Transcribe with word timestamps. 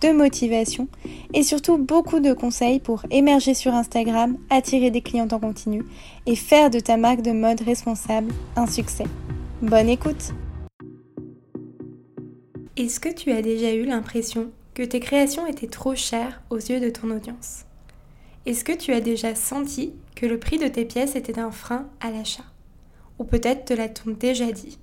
de 0.00 0.12
motivation 0.12 0.88
et 1.34 1.42
surtout 1.42 1.78
beaucoup 1.78 2.20
de 2.20 2.32
conseils 2.32 2.80
pour 2.80 3.04
émerger 3.10 3.54
sur 3.54 3.74
Instagram, 3.74 4.36
attirer 4.50 4.90
des 4.90 5.00
clients 5.00 5.28
en 5.32 5.38
continu 5.38 5.84
et 6.26 6.36
faire 6.36 6.70
de 6.70 6.80
ta 6.80 6.96
marque 6.96 7.22
de 7.22 7.32
mode 7.32 7.60
responsable 7.62 8.32
un 8.56 8.66
succès. 8.66 9.06
Bonne 9.62 9.88
écoute! 9.88 10.32
Est-ce 12.76 13.00
que 13.00 13.08
tu 13.08 13.32
as 13.32 13.40
déjà 13.40 13.72
eu 13.72 13.84
l'impression 13.86 14.50
que 14.74 14.82
tes 14.82 15.00
créations 15.00 15.46
étaient 15.46 15.66
trop 15.66 15.94
chères 15.94 16.42
aux 16.50 16.58
yeux 16.58 16.80
de 16.80 16.90
ton 16.90 17.10
audience? 17.10 17.64
Est-ce 18.44 18.64
que 18.64 18.76
tu 18.76 18.92
as 18.92 19.00
déjà 19.00 19.34
senti 19.34 19.94
que 20.14 20.26
le 20.26 20.38
prix 20.38 20.58
de 20.58 20.68
tes 20.68 20.84
pièces 20.84 21.16
était 21.16 21.38
un 21.38 21.50
frein 21.50 21.88
à 22.00 22.10
l'achat? 22.10 22.44
Ou 23.18 23.24
peut-être 23.24 23.64
te 23.64 23.72
l'a-t-on 23.72 24.10
déjà 24.10 24.52
dit? 24.52 24.78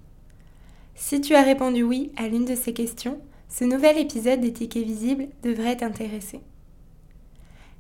Si 0.96 1.22
tu 1.22 1.36
as 1.36 1.44
répondu 1.44 1.84
oui 1.84 2.12
à 2.18 2.28
l'une 2.28 2.46
de 2.46 2.56
ces 2.56 2.74
questions, 2.74 3.20
ce 3.54 3.66
nouvel 3.66 4.00
épisode 4.00 4.42
des 4.42 4.52
tickets 4.52 4.84
visibles 4.84 5.28
devrait 5.44 5.78
t'intéresser. 5.78 6.42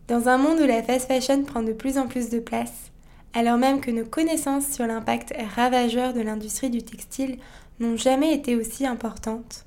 Dans 0.08 0.27
un 0.30 0.38
monde 0.38 0.59
où 0.59 0.68
la 0.68 0.84
fast 0.84 1.08
fashion 1.08 1.44
prend 1.44 1.63
de 1.63 1.73
plus 1.73 1.98
en 1.98 2.08
plus 2.08 2.30
de 2.30 2.40
place, 2.40 2.91
alors 3.34 3.58
même 3.58 3.82
que 3.82 3.90
nos 3.90 4.05
connaissances 4.05 4.68
sur 4.68 4.86
l'impact 4.86 5.34
ravageur 5.55 6.13
de 6.13 6.22
l'industrie 6.22 6.70
du 6.70 6.84
textile 6.84 7.40
n'ont 7.80 7.98
jamais 7.98 8.35
été 8.35 8.55
aussi 8.55 8.85
importantes, 8.85 9.65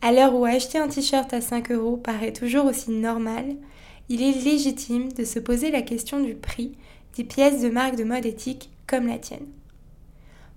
à 0.00 0.10
l'heure 0.12 0.34
où 0.34 0.46
acheter 0.46 0.78
un 0.78 0.88
t-shirt 0.88 1.32
à 1.34 1.42
5 1.42 1.70
euros 1.70 1.98
paraît 1.98 2.32
toujours 2.32 2.64
aussi 2.64 2.90
normal, 2.90 3.44
il 4.08 4.22
est 4.22 4.42
légitime 4.44 5.12
de 5.12 5.24
se 5.24 5.38
poser 5.38 5.70
la 5.70 5.82
question 5.82 6.20
du 6.20 6.34
prix 6.34 6.72
des 7.16 7.24
pièces 7.24 7.60
de 7.60 7.68
marque 7.68 7.96
de 7.96 8.04
mode 8.04 8.24
éthique 8.24 8.70
comme 8.86 9.06
la 9.06 9.18
tienne. 9.18 9.46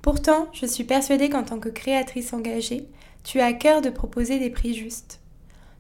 Pourtant, 0.02 0.48
je 0.54 0.66
suis 0.66 0.86
persuadée 0.86 1.30
qu'en 1.30 1.44
tant 1.44 1.60
que 1.60 1.68
créatrice 1.68 2.32
engagée, 2.32 2.88
tu 3.26 3.40
as 3.40 3.48
à 3.48 3.54
cœur 3.54 3.82
de 3.82 3.90
proposer 3.90 4.38
des 4.38 4.52
prix 4.52 4.76
justes. 4.76 5.20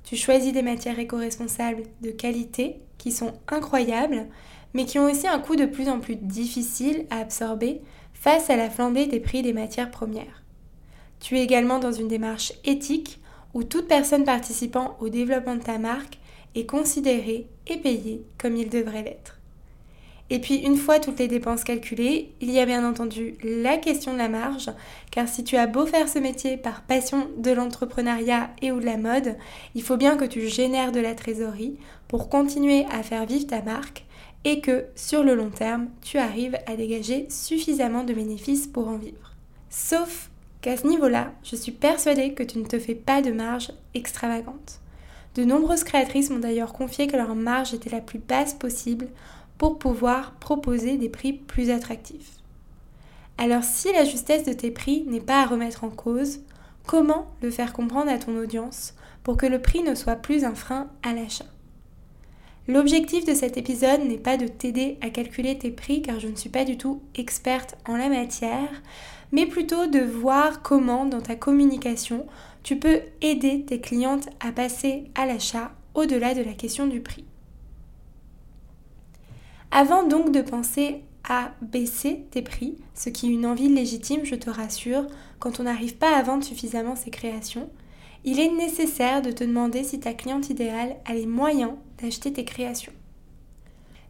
Tu 0.03 0.15
choisis 0.15 0.51
des 0.51 0.63
matières 0.63 0.97
éco-responsables 0.97 1.83
de 2.01 2.09
qualité 2.09 2.77
qui 2.97 3.11
sont 3.11 3.33
incroyables, 3.47 4.25
mais 4.73 4.85
qui 4.85 4.97
ont 4.97 5.05
aussi 5.05 5.27
un 5.27 5.39
coût 5.39 5.55
de 5.55 5.67
plus 5.67 5.88
en 5.88 5.99
plus 5.99 6.16
difficile 6.16 7.05
à 7.11 7.19
absorber 7.19 7.81
face 8.13 8.49
à 8.49 8.55
la 8.55 8.69
flambée 8.69 9.05
des 9.05 9.19
prix 9.19 9.43
des 9.43 9.53
matières 9.53 9.91
premières. 9.91 10.43
Tu 11.19 11.38
es 11.38 11.43
également 11.43 11.77
dans 11.77 11.91
une 11.91 12.07
démarche 12.07 12.51
éthique 12.66 13.19
où 13.53 13.63
toute 13.63 13.88
personne 13.88 14.25
participant 14.25 14.97
au 14.99 15.09
développement 15.09 15.55
de 15.55 15.61
ta 15.61 15.77
marque 15.77 16.17
est 16.55 16.66
considérée 16.66 17.47
et 17.67 17.77
payée 17.77 18.25
comme 18.39 18.57
il 18.57 18.69
devrait 18.69 19.03
l'être. 19.03 19.34
Et 20.29 20.39
puis 20.39 20.55
une 20.55 20.77
fois 20.77 20.99
toutes 20.99 21.19
les 21.19 21.27
dépenses 21.27 21.63
calculées, 21.63 22.33
il 22.41 22.49
y 22.49 22.59
a 22.59 22.65
bien 22.65 22.87
entendu 22.87 23.35
la 23.43 23.77
question 23.77 24.13
de 24.13 24.17
la 24.17 24.29
marge, 24.29 24.71
car 25.11 25.27
si 25.27 25.43
tu 25.43 25.55
as 25.55 25.67
beau 25.67 25.85
faire 25.85 26.09
ce 26.09 26.17
métier 26.17 26.57
par 26.57 26.81
passion 26.81 27.27
de 27.37 27.51
l'entrepreneuriat 27.51 28.49
et 28.61 28.71
ou 28.71 28.79
de 28.79 28.85
la 28.85 28.97
mode, 28.97 29.35
il 29.75 29.83
faut 29.83 29.97
bien 29.97 30.17
que 30.17 30.25
tu 30.25 30.47
génères 30.47 30.91
de 30.91 30.99
la 30.99 31.13
trésorerie 31.13 31.77
pour 32.07 32.29
continuer 32.29 32.85
à 32.91 33.03
faire 33.03 33.27
vivre 33.27 33.45
ta 33.45 33.61
marque 33.61 34.05
et 34.45 34.61
que 34.61 34.85
sur 34.95 35.23
le 35.23 35.35
long 35.35 35.49
terme, 35.49 35.89
tu 36.01 36.17
arrives 36.17 36.57
à 36.65 36.75
dégager 36.75 37.27
suffisamment 37.29 38.03
de 38.03 38.13
bénéfices 38.13 38.67
pour 38.67 38.87
en 38.87 38.97
vivre. 38.97 39.33
Sauf 39.69 40.29
qu'à 40.61 40.77
ce 40.77 40.87
niveau-là, 40.87 41.33
je 41.43 41.55
suis 41.55 41.71
persuadée 41.71 42.33
que 42.33 42.43
tu 42.43 42.57
ne 42.57 42.65
te 42.65 42.79
fais 42.79 42.95
pas 42.95 43.21
de 43.21 43.31
marge 43.31 43.71
extravagante. 43.93 44.79
De 45.35 45.44
nombreuses 45.44 45.83
créatrices 45.83 46.29
m'ont 46.29 46.39
d'ailleurs 46.39 46.73
confié 46.73 47.07
que 47.07 47.17
leur 47.17 47.35
marge 47.35 47.73
était 47.73 47.89
la 47.89 48.00
plus 48.00 48.19
basse 48.19 48.53
possible 48.53 49.07
pour 49.57 49.79
pouvoir 49.79 50.33
proposer 50.33 50.97
des 50.97 51.09
prix 51.09 51.33
plus 51.33 51.69
attractifs. 51.69 52.31
Alors 53.38 53.63
si 53.63 53.91
la 53.91 54.05
justesse 54.05 54.45
de 54.45 54.53
tes 54.53 54.71
prix 54.71 55.03
n'est 55.07 55.21
pas 55.21 55.41
à 55.41 55.45
remettre 55.45 55.83
en 55.83 55.89
cause, 55.89 56.39
comment 56.85 57.27
le 57.41 57.51
faire 57.51 57.73
comprendre 57.73 58.11
à 58.11 58.17
ton 58.17 58.38
audience 58.38 58.94
pour 59.23 59.38
que 59.38 59.45
le 59.45 59.61
prix 59.61 59.83
ne 59.83 59.95
soit 59.95 60.15
plus 60.15 60.44
un 60.44 60.55
frein 60.55 60.88
à 61.03 61.13
l'achat? 61.13 61.45
L'objectif 62.67 63.25
de 63.25 63.35
cet 63.35 63.57
épisode 63.57 64.01
n'est 64.01 64.17
pas 64.17 64.38
de 64.38 64.47
t'aider 64.47 64.97
à 65.01 65.09
calculer 65.09 65.57
tes 65.57 65.69
prix 65.69 66.01
car 66.01 66.19
je 66.19 66.27
ne 66.27 66.35
suis 66.35 66.49
pas 66.49 66.65
du 66.65 66.77
tout 66.77 67.01
experte 67.13 67.75
en 67.88 67.95
la 67.95 68.09
matière, 68.09 68.81
mais 69.31 69.45
plutôt 69.45 69.85
de 69.85 69.99
voir 69.99 70.63
comment 70.63 71.05
dans 71.05 71.21
ta 71.21 71.35
communication 71.35 72.25
tu 72.63 72.77
peux 72.77 73.01
aider 73.21 73.63
tes 73.65 73.79
clientes 73.79 74.29
à 74.39 74.51
passer 74.51 75.11
à 75.13 75.27
l'achat 75.27 75.71
au-delà 75.94 76.33
de 76.33 76.41
la 76.41 76.53
question 76.53 76.88
du 76.88 77.01
prix. 77.01 77.25
Avant 79.78 80.03
donc 80.03 80.31
de 80.31 80.40
penser 80.40 81.02
à 81.28 81.52
baisser 81.62 82.24
tes 82.31 82.41
prix, 82.41 82.78
ce 82.94 83.09
qui 83.09 83.28
est 83.28 83.34
une 83.34 83.46
envie 83.46 83.68
légitime, 83.68 84.24
je 84.24 84.36
te 84.36 84.50
rassure, 84.50 85.06
quand 85.38 85.59
on 85.59 85.63
n'arrive 85.63 85.97
pas 85.97 86.16
à 86.16 86.24
vendre 86.24 86.46
suffisamment 86.46 86.96
ses 86.96 87.09
créations, 87.09 87.69
il 88.24 88.40
est 88.40 88.52
nécessaire 88.52 89.22
de 89.22 89.31
te 89.31 89.44
demander 89.44 89.84
si 89.84 90.00
ta 90.00 90.13
cliente 90.13 90.50
idéale 90.50 90.96
a 91.03 91.13
les 91.13 91.25
moyens 91.25 91.74
d'acheter 92.02 92.31
tes 92.31 92.46
créations. 92.46 92.94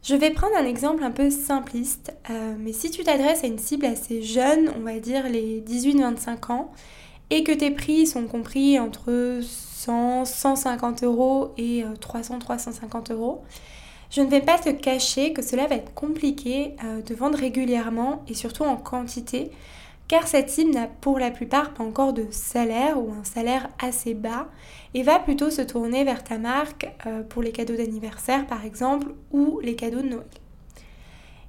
Je 0.04 0.14
vais 0.14 0.30
prendre 0.30 0.56
un 0.56 0.68
exemple 0.68 1.04
un 1.04 1.10
peu 1.10 1.32
simpliste, 1.32 2.14
euh, 2.30 2.54
mais 2.60 2.72
si 2.72 2.92
tu 2.92 3.04
t'adresses 3.04 3.44
à 3.44 3.48
une 3.48 3.58
cible 3.58 3.88
assez 3.88 4.22
jeune, 4.22 4.72
on 4.78 4.82
va 4.82 5.00
dire 5.00 5.28
les 5.28 5.62
18-25 5.62 6.52
ans, 6.52 6.72
et 7.32 7.44
que 7.44 7.52
tes 7.52 7.72
prix 7.72 8.06
sont 8.06 8.28
compris 8.28 8.80
entre 8.80 9.40
100, 9.42 10.26
150 10.26 11.04
euros 11.04 11.54
et 11.58 11.84
300, 12.02 12.36
euh, 12.36 12.38
350 12.38 13.10
euros, 13.10 13.42
je 14.16 14.22
ne 14.22 14.30
vais 14.30 14.40
pas 14.40 14.58
te 14.58 14.70
cacher 14.70 15.34
que 15.34 15.42
cela 15.42 15.68
va 15.68 15.76
être 15.76 15.94
compliqué 15.94 16.78
euh, 16.86 17.02
de 17.02 17.14
vendre 17.14 17.38
régulièrement 17.38 18.24
et 18.30 18.34
surtout 18.34 18.64
en 18.64 18.78
quantité, 18.78 19.52
car 20.08 20.26
cette 20.26 20.50
cible 20.50 20.72
n'a 20.72 20.88
pour 20.88 21.20
la 21.20 21.32
plupart 21.32 21.74
pas 21.74 21.84
encore 21.84 22.14
de 22.14 22.28
salaire 22.32 22.98
ou 22.98 23.12
un 23.12 23.26
salaire 23.26 23.68
assez 23.78 24.14
bas 24.14 24.48
et 24.94 25.04
va 25.04 25.20
plutôt 25.20 25.50
se 25.50 25.62
tourner 25.62 26.06
vers 26.06 26.24
ta 26.24 26.38
marque 26.38 26.90
euh, 27.06 27.24
pour 27.24 27.42
les 27.42 27.52
cadeaux 27.52 27.76
d'anniversaire 27.76 28.48
par 28.48 28.64
exemple 28.64 29.08
ou 29.32 29.60
les 29.62 29.76
cadeaux 29.76 30.02
de 30.02 30.08
Noël. 30.08 30.24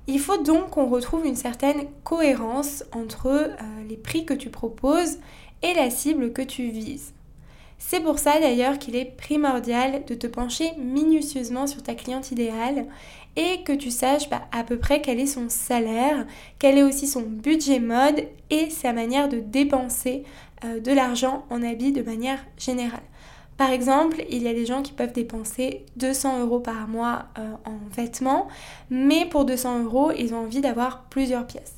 Il 0.09 0.19
faut 0.19 0.43
donc 0.43 0.71
qu'on 0.71 0.89
retrouve 0.89 1.25
une 1.25 1.37
certaine 1.37 1.87
cohérence 2.03 2.83
entre 2.91 3.29
euh, 3.29 3.55
les 3.89 3.97
prix 3.97 4.25
que 4.25 4.35
tu 4.35 4.51
proposes 4.51 5.19
et 5.63 5.73
la 5.75 5.89
cible 5.91 6.33
que 6.33 6.43
tu 6.43 6.71
vises. 6.71 7.13
C'est 7.79 8.01
pour 8.01 8.19
ça 8.19 8.41
d'ailleurs 8.41 8.79
qu'il 8.79 8.97
est 8.97 9.17
primordial 9.17 10.05
de 10.07 10.15
te 10.15 10.27
pencher 10.27 10.73
minutieusement 10.79 11.67
sur 11.67 11.83
ta 11.83 11.95
cliente 11.95 12.31
idéale 12.31 12.87
et 13.37 13.63
que 13.65 13.73
tu 13.73 13.91
saches 13.91 14.31
bah, 14.31 14.43
à 14.51 14.65
peu 14.65 14.79
près 14.79 15.03
quel 15.03 15.21
est 15.21 15.27
son 15.27 15.49
salaire, 15.49 16.27
quel 16.59 16.79
est 16.79 16.83
aussi 16.83 17.07
son 17.07 17.23
budget 17.23 17.81
mode 17.81 18.25
et 18.51 18.71
sa 18.71 18.93
manière 18.93 19.29
de 19.29 19.39
dépenser 19.39 20.25
euh, 20.65 20.81
de 20.81 20.91
l'argent 20.91 21.45
en 21.51 21.63
habit 21.63 21.93
de 21.93 22.03
manière 22.03 22.45
générale. 22.57 23.03
Par 23.59 23.71
exemple, 23.71 24.25
il 24.31 24.43
y 24.43 24.49
a 24.49 24.55
des 24.55 24.67
gens 24.67 24.83
qui 24.83 24.93
peuvent 24.93 25.13
dépenser 25.13 25.85
200 25.97 26.41
euros 26.41 26.61
par 26.61 26.89
mois 26.89 27.27
euh, 27.39 27.53
en 27.65 27.79
vêtements, 27.95 28.49
mais 28.91 29.27
pour 29.27 29.45
200 29.45 29.85
euros, 29.85 30.13
ils 30.13 30.35
ont 30.35 30.41
envie 30.41 30.61
d'avoir 30.61 31.05
plusieurs 31.05 31.47
pièces 31.47 31.76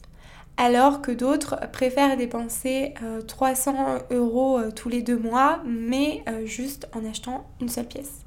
alors 0.59 1.01
que 1.01 1.13
d'autres 1.13 1.57
préfèrent 1.73 2.17
dépenser 2.17 2.93
300 3.29 3.77
euh, 3.79 4.17
euros 4.17 4.59
euh, 4.59 4.71
tous 4.73 4.89
les 4.89 5.03
deux 5.03 5.17
mois, 5.17 5.63
mais 5.65 6.25
euh, 6.29 6.45
juste 6.45 6.89
en 6.95 7.09
achetant 7.09 7.49
une 7.61 7.69
seule 7.69 7.87
pièce. 7.87 8.25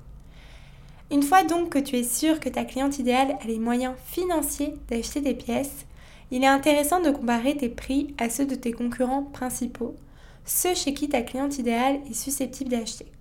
Une 1.12 1.24
fois 1.24 1.44
donc 1.44 1.72
que 1.72 1.80
tu 1.80 1.98
es 1.98 2.04
sûr 2.04 2.40
que 2.40 2.48
ta 2.48 2.64
cliente 2.64 2.98
idéale 3.00 3.38
a 3.42 3.48
les 3.48 3.60
moyens 3.60 3.96
financiers 4.06 4.74
d'acheter 4.88 5.20
des 5.20 5.34
pièces, 5.34 5.86
il 6.32 6.46
est 6.46 6.48
intéressant 6.48 7.02
de 7.02 7.12
comparer 7.12 7.58
tes 7.58 7.68
prix 7.68 8.16
à 8.18 8.30
ceux 8.30 8.46
de 8.46 8.56
tes 8.56 8.72
concurrents 8.72 9.24
principaux, 9.24 9.96
ceux 10.46 10.74
chez 10.74 10.94
qui 10.94 11.10
ta 11.10 11.24
cliente 11.24 11.58
idéale 11.58 12.00
est 12.10 12.14
susceptible 12.14 12.72
d'acheter. 12.72 13.12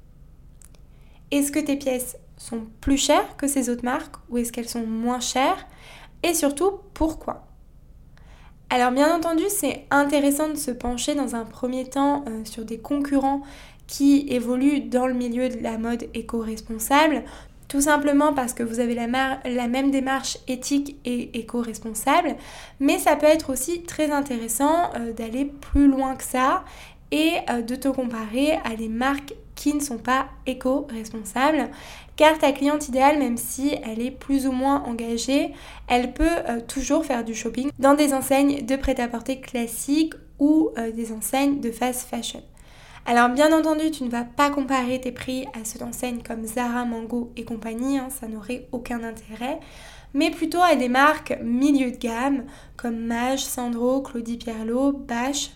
Est-ce 1.32 1.50
que 1.50 1.58
tes 1.58 1.76
pièces 1.76 2.16
sont 2.36 2.66
plus 2.80 2.96
chères 2.96 3.36
que 3.36 3.48
ces 3.48 3.70
autres 3.70 3.84
marques 3.84 4.16
ou 4.28 4.38
est-ce 4.38 4.52
qu'elles 4.52 4.68
sont 4.68 4.86
moins 4.86 5.20
chères? 5.20 5.66
Et 6.22 6.32
surtout, 6.34 6.78
pourquoi? 6.94 7.49
Alors 8.72 8.92
bien 8.92 9.12
entendu, 9.12 9.42
c'est 9.48 9.84
intéressant 9.90 10.48
de 10.48 10.54
se 10.54 10.70
pencher 10.70 11.16
dans 11.16 11.34
un 11.34 11.44
premier 11.44 11.90
temps 11.90 12.24
euh, 12.28 12.44
sur 12.44 12.64
des 12.64 12.78
concurrents 12.78 13.42
qui 13.88 14.26
évoluent 14.28 14.82
dans 14.82 15.08
le 15.08 15.14
milieu 15.14 15.48
de 15.48 15.60
la 15.60 15.76
mode 15.76 16.04
éco-responsable, 16.14 17.24
tout 17.66 17.80
simplement 17.80 18.32
parce 18.32 18.52
que 18.52 18.62
vous 18.62 18.78
avez 18.78 18.94
la, 18.94 19.08
même 19.66 19.90
démarche 19.90 20.38
éthique 20.46 20.96
et 21.04 21.36
éco-responsable, 21.36 22.36
mais 22.78 22.98
ça 22.98 23.16
peut 23.16 23.26
être 23.26 23.50
aussi 23.50 23.82
très 23.82 24.12
intéressant 24.12 24.92
euh, 24.94 25.12
d'aller 25.12 25.46
plus 25.46 25.88
loin 25.88 26.14
que 26.14 26.24
ça 26.24 26.64
et 27.10 27.32
euh, 27.50 27.62
de 27.62 27.74
te 27.74 27.88
comparer 27.88 28.52
à 28.64 28.76
des 28.76 28.88
marques 28.88 29.34
qui 29.60 29.74
ne 29.74 29.80
sont 29.80 29.98
pas 29.98 30.28
éco-responsables, 30.46 31.68
car 32.16 32.38
ta 32.38 32.50
cliente 32.50 32.88
idéale, 32.88 33.18
même 33.18 33.36
si 33.36 33.74
elle 33.84 34.00
est 34.00 34.10
plus 34.10 34.46
ou 34.46 34.52
moins 34.52 34.82
engagée, 34.84 35.52
elle 35.86 36.14
peut 36.14 36.24
euh, 36.48 36.60
toujours 36.66 37.04
faire 37.04 37.24
du 37.24 37.34
shopping 37.34 37.70
dans 37.78 37.92
des 37.92 38.14
enseignes 38.14 38.64
de 38.64 38.76
prêt-à-porter 38.76 39.38
classiques 39.40 40.14
ou 40.38 40.70
euh, 40.78 40.92
des 40.92 41.12
enseignes 41.12 41.60
de 41.60 41.70
fast 41.70 42.08
fashion. 42.08 42.42
Alors 43.04 43.28
bien 43.28 43.52
entendu, 43.52 43.90
tu 43.90 44.02
ne 44.04 44.08
vas 44.08 44.24
pas 44.24 44.48
comparer 44.48 44.98
tes 44.98 45.12
prix 45.12 45.44
à 45.52 45.66
ceux 45.66 45.78
d'enseignes 45.78 46.22
comme 46.26 46.46
Zara, 46.46 46.86
Mango 46.86 47.30
et 47.36 47.44
compagnie, 47.44 47.98
hein, 47.98 48.08
ça 48.08 48.28
n'aurait 48.28 48.66
aucun 48.72 49.04
intérêt, 49.04 49.60
mais 50.14 50.30
plutôt 50.30 50.62
à 50.62 50.74
des 50.74 50.88
marques 50.88 51.38
milieu 51.42 51.90
de 51.90 51.98
gamme 51.98 52.44
comme 52.78 52.96
Mage, 52.96 53.44
Sandro, 53.44 54.00
Claudie 54.00 54.38
Pierlot, 54.38 54.92
Bache, 54.92 55.50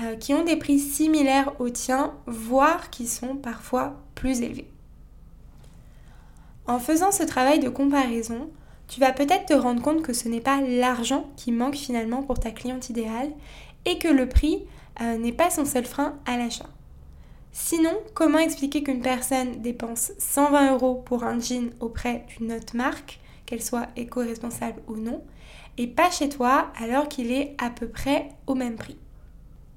euh, 0.00 0.16
qui 0.16 0.34
ont 0.34 0.44
des 0.44 0.56
prix 0.56 0.78
similaires 0.78 1.52
aux 1.60 1.70
tiens, 1.70 2.14
voire 2.26 2.90
qui 2.90 3.06
sont 3.06 3.36
parfois 3.36 3.96
plus 4.14 4.42
élevés. 4.42 4.70
En 6.66 6.78
faisant 6.78 7.10
ce 7.10 7.22
travail 7.22 7.60
de 7.60 7.68
comparaison, 7.68 8.50
tu 8.88 9.00
vas 9.00 9.12
peut-être 9.12 9.46
te 9.46 9.54
rendre 9.54 9.82
compte 9.82 10.02
que 10.02 10.12
ce 10.12 10.28
n'est 10.28 10.40
pas 10.40 10.60
l'argent 10.60 11.26
qui 11.36 11.50
manque 11.50 11.76
finalement 11.76 12.22
pour 12.22 12.38
ta 12.38 12.50
cliente 12.50 12.90
idéale 12.90 13.30
et 13.84 13.98
que 13.98 14.08
le 14.08 14.28
prix 14.28 14.64
euh, 15.00 15.16
n'est 15.18 15.32
pas 15.32 15.50
son 15.50 15.64
seul 15.64 15.84
frein 15.84 16.18
à 16.26 16.36
l'achat. 16.36 16.68
Sinon, 17.52 17.92
comment 18.14 18.38
expliquer 18.38 18.82
qu'une 18.82 19.02
personne 19.02 19.62
dépense 19.62 20.12
120 20.18 20.74
euros 20.74 21.02
pour 21.04 21.24
un 21.24 21.40
jean 21.40 21.70
auprès 21.80 22.24
d'une 22.36 22.52
autre 22.52 22.76
marque, 22.76 23.18
qu'elle 23.46 23.62
soit 23.62 23.88
éco-responsable 23.96 24.82
ou 24.86 24.96
non, 24.96 25.22
et 25.76 25.86
pas 25.86 26.10
chez 26.10 26.28
toi 26.28 26.70
alors 26.78 27.08
qu'il 27.08 27.32
est 27.32 27.56
à 27.58 27.70
peu 27.70 27.88
près 27.88 28.28
au 28.46 28.54
même 28.54 28.76
prix? 28.76 28.96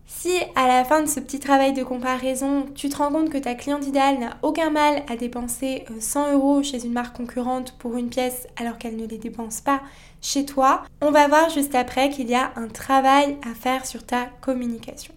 Si 0.06 0.33
à 0.56 0.68
la 0.68 0.83
fin 0.83 1.01
de 1.01 1.07
ce 1.07 1.19
petit 1.19 1.39
travail 1.39 1.74
de 1.74 1.83
comparaison, 1.83 2.65
tu 2.75 2.89
te 2.89 2.98
rends 2.98 3.12
compte 3.12 3.30
que 3.30 3.38
ta 3.38 3.56
cliente 3.56 3.88
idéale 3.88 4.19
n'a 4.19 4.38
aucun 4.42 4.69
mal 4.69 5.03
à 5.09 5.15
dépenser 5.15 5.86
100 6.00 6.25
euh, 6.25 6.33
euros 6.33 6.63
chez 6.63 6.86
une 6.86 6.94
marque 6.94 7.15
concurrente 7.15 7.75
pour 7.80 7.98
une 7.98 8.09
pièce 8.09 8.48
alors 8.57 8.77
qu'elle 8.77 8.98
ne 8.98 9.07
les 9.07 9.18
dépense 9.18 9.62
pas 9.62 9.81
chez 10.21 10.45
toi, 10.45 10.83
on 11.01 11.09
va 11.09 11.27
voir 11.27 11.50
juste 11.50 11.74
après 11.74 12.09
qu'il 12.09 12.30
y 12.30 12.36
a 12.36 12.51
un 12.56 12.68
travail 12.68 13.38
à 13.50 13.56
faire 13.56 13.86
sur 13.86 14.06
ta 14.06 14.27
communication. 14.42 15.13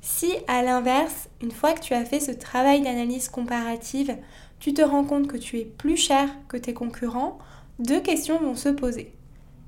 Si 0.00 0.32
à 0.46 0.62
l'inverse, 0.62 1.28
une 1.42 1.50
fois 1.50 1.72
que 1.72 1.80
tu 1.80 1.92
as 1.92 2.04
fait 2.04 2.20
ce 2.20 2.30
travail 2.30 2.80
d'analyse 2.80 3.28
comparative, 3.28 4.16
tu 4.58 4.72
te 4.72 4.80
rends 4.80 5.04
compte 5.04 5.26
que 5.26 5.36
tu 5.36 5.58
es 5.58 5.64
plus 5.64 5.96
cher 5.96 6.28
que 6.48 6.56
tes 6.56 6.72
concurrents, 6.72 7.38
deux 7.78 8.00
questions 8.00 8.38
vont 8.38 8.54
se 8.54 8.70
poser. 8.70 9.12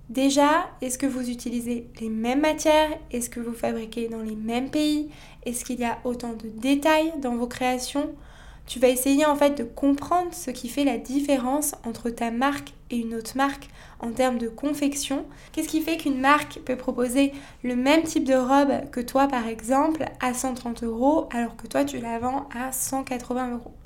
Déjà, 0.09 0.71
est-ce 0.81 0.97
que 0.97 1.07
vous 1.07 1.29
utilisez 1.29 1.91
les 2.01 2.09
mêmes 2.09 2.41
matières? 2.41 2.91
Est-ce 3.11 3.29
que 3.29 3.41
vous 3.41 3.53
fabriquez 3.53 4.09
dans 4.09 4.23
les 4.23 4.37
mêmes 4.37 4.71
pays? 4.71 5.11
Est-ce 5.45 5.67
qu'il 5.67 5.79
y 5.81 5.85
a 5.85 5.99
autant 6.05 6.33
de 6.33 6.49
détails 6.49 7.13
dans 7.21 7.37
vos 7.37 7.47
créations? 7.47 8.15
Tu 8.67 8.79
vas 8.79 8.89
essayer 8.89 9.27
en 9.27 9.37
fait 9.37 9.57
de 9.57 9.65
comprendre 9.65 10.33
ce 10.33 10.51
qui 10.51 10.69
fait 10.71 10.85
la 10.85 10.97
différence 10.97 11.75
entre 11.85 12.09
ta 12.09 12.31
marque 12.31 12.73
et 12.91 12.97
une 12.97 13.15
autre 13.15 13.37
marque 13.37 13.69
en 14.01 14.13
termes 14.13 14.39
de 14.39 14.49
confection. 14.49 15.27
Qu'est-ce 15.53 15.69
qui 15.69 15.83
fait 15.83 15.99
qu'une 15.99 16.21
marque 16.21 16.61
peut 16.65 16.77
proposer 16.77 17.33
le 17.63 17.77
même 17.77 18.03
type 18.03 18.25
de 18.25 18.35
robe 18.35 18.91
que 18.91 19.01
toi 19.01 19.29
par 19.29 19.47
exemple 19.47 20.07
à 20.21 20.33
130 20.33 20.85
euros 20.85 21.29
alors 21.33 21.57
que 21.57 21.67
toi 21.67 21.85
tu 21.85 21.99
la 21.99 22.19
vends 22.19 22.49
à 22.55 22.73
180 22.73 23.53
euros? 23.55 23.78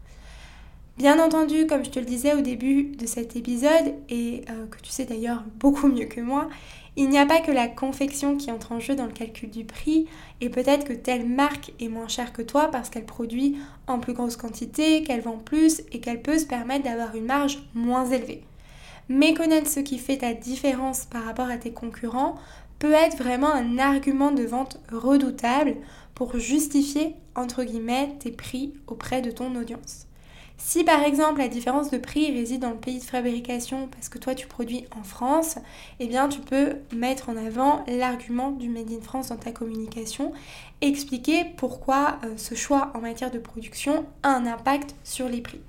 Bien 0.98 1.18
entendu, 1.24 1.66
comme 1.66 1.84
je 1.84 1.90
te 1.90 1.98
le 1.98 2.04
disais 2.04 2.34
au 2.34 2.42
début 2.42 2.84
de 2.84 3.06
cet 3.06 3.34
épisode, 3.34 3.94
et 4.10 4.42
euh, 4.50 4.66
que 4.66 4.78
tu 4.82 4.90
sais 4.90 5.06
d'ailleurs 5.06 5.42
beaucoup 5.58 5.88
mieux 5.88 6.04
que 6.04 6.20
moi, 6.20 6.50
il 6.96 7.08
n'y 7.08 7.18
a 7.18 7.24
pas 7.24 7.40
que 7.40 7.50
la 7.50 7.66
confection 7.66 8.36
qui 8.36 8.50
entre 8.50 8.72
en 8.72 8.78
jeu 8.78 8.94
dans 8.94 9.06
le 9.06 9.12
calcul 9.12 9.48
du 9.48 9.64
prix, 9.64 10.06
et 10.42 10.50
peut-être 10.50 10.84
que 10.84 10.92
telle 10.92 11.26
marque 11.26 11.72
est 11.80 11.88
moins 11.88 12.08
chère 12.08 12.34
que 12.34 12.42
toi 12.42 12.70
parce 12.70 12.90
qu'elle 12.90 13.06
produit 13.06 13.56
en 13.86 14.00
plus 14.00 14.12
grosse 14.12 14.36
quantité, 14.36 15.02
qu'elle 15.02 15.22
vend 15.22 15.38
plus 15.38 15.80
et 15.92 16.00
qu'elle 16.00 16.20
peut 16.20 16.36
se 16.36 16.44
permettre 16.44 16.84
d'avoir 16.84 17.16
une 17.16 17.24
marge 17.24 17.62
moins 17.72 18.04
élevée. 18.04 18.42
Mais 19.08 19.32
connaître 19.32 19.70
ce 19.70 19.80
qui 19.80 19.96
fait 19.96 20.18
ta 20.18 20.34
différence 20.34 21.06
par 21.06 21.24
rapport 21.24 21.48
à 21.48 21.56
tes 21.56 21.72
concurrents 21.72 22.34
peut 22.78 22.92
être 22.92 23.16
vraiment 23.16 23.50
un 23.50 23.78
argument 23.78 24.30
de 24.30 24.44
vente 24.44 24.78
redoutable 24.92 25.76
pour 26.14 26.38
justifier, 26.38 27.14
entre 27.34 27.64
guillemets, 27.64 28.14
tes 28.20 28.30
prix 28.30 28.74
auprès 28.86 29.22
de 29.22 29.30
ton 29.30 29.56
audience. 29.56 30.06
Si 30.58 30.84
par 30.84 31.02
exemple 31.02 31.40
la 31.40 31.48
différence 31.48 31.90
de 31.90 31.98
prix 31.98 32.32
réside 32.32 32.62
dans 32.62 32.70
le 32.70 32.76
pays 32.76 32.98
de 32.98 33.04
fabrication 33.04 33.88
parce 33.88 34.08
que 34.08 34.18
toi 34.18 34.34
tu 34.34 34.46
produis 34.46 34.86
en 34.96 35.02
France, 35.02 35.56
eh 35.98 36.06
bien 36.06 36.28
tu 36.28 36.40
peux 36.40 36.76
mettre 36.94 37.28
en 37.28 37.36
avant 37.36 37.84
l'argument 37.88 38.52
du 38.52 38.68
Made 38.68 38.90
in 38.90 39.00
France 39.02 39.28
dans 39.28 39.36
ta 39.36 39.50
communication, 39.50 40.32
expliquer 40.80 41.44
pourquoi 41.56 42.18
euh, 42.24 42.36
ce 42.36 42.54
choix 42.54 42.92
en 42.94 43.00
matière 43.00 43.30
de 43.30 43.38
production 43.38 44.06
a 44.22 44.30
un 44.30 44.46
impact 44.46 44.94
sur 45.04 45.28
les 45.28 45.40
prix. 45.40 45.60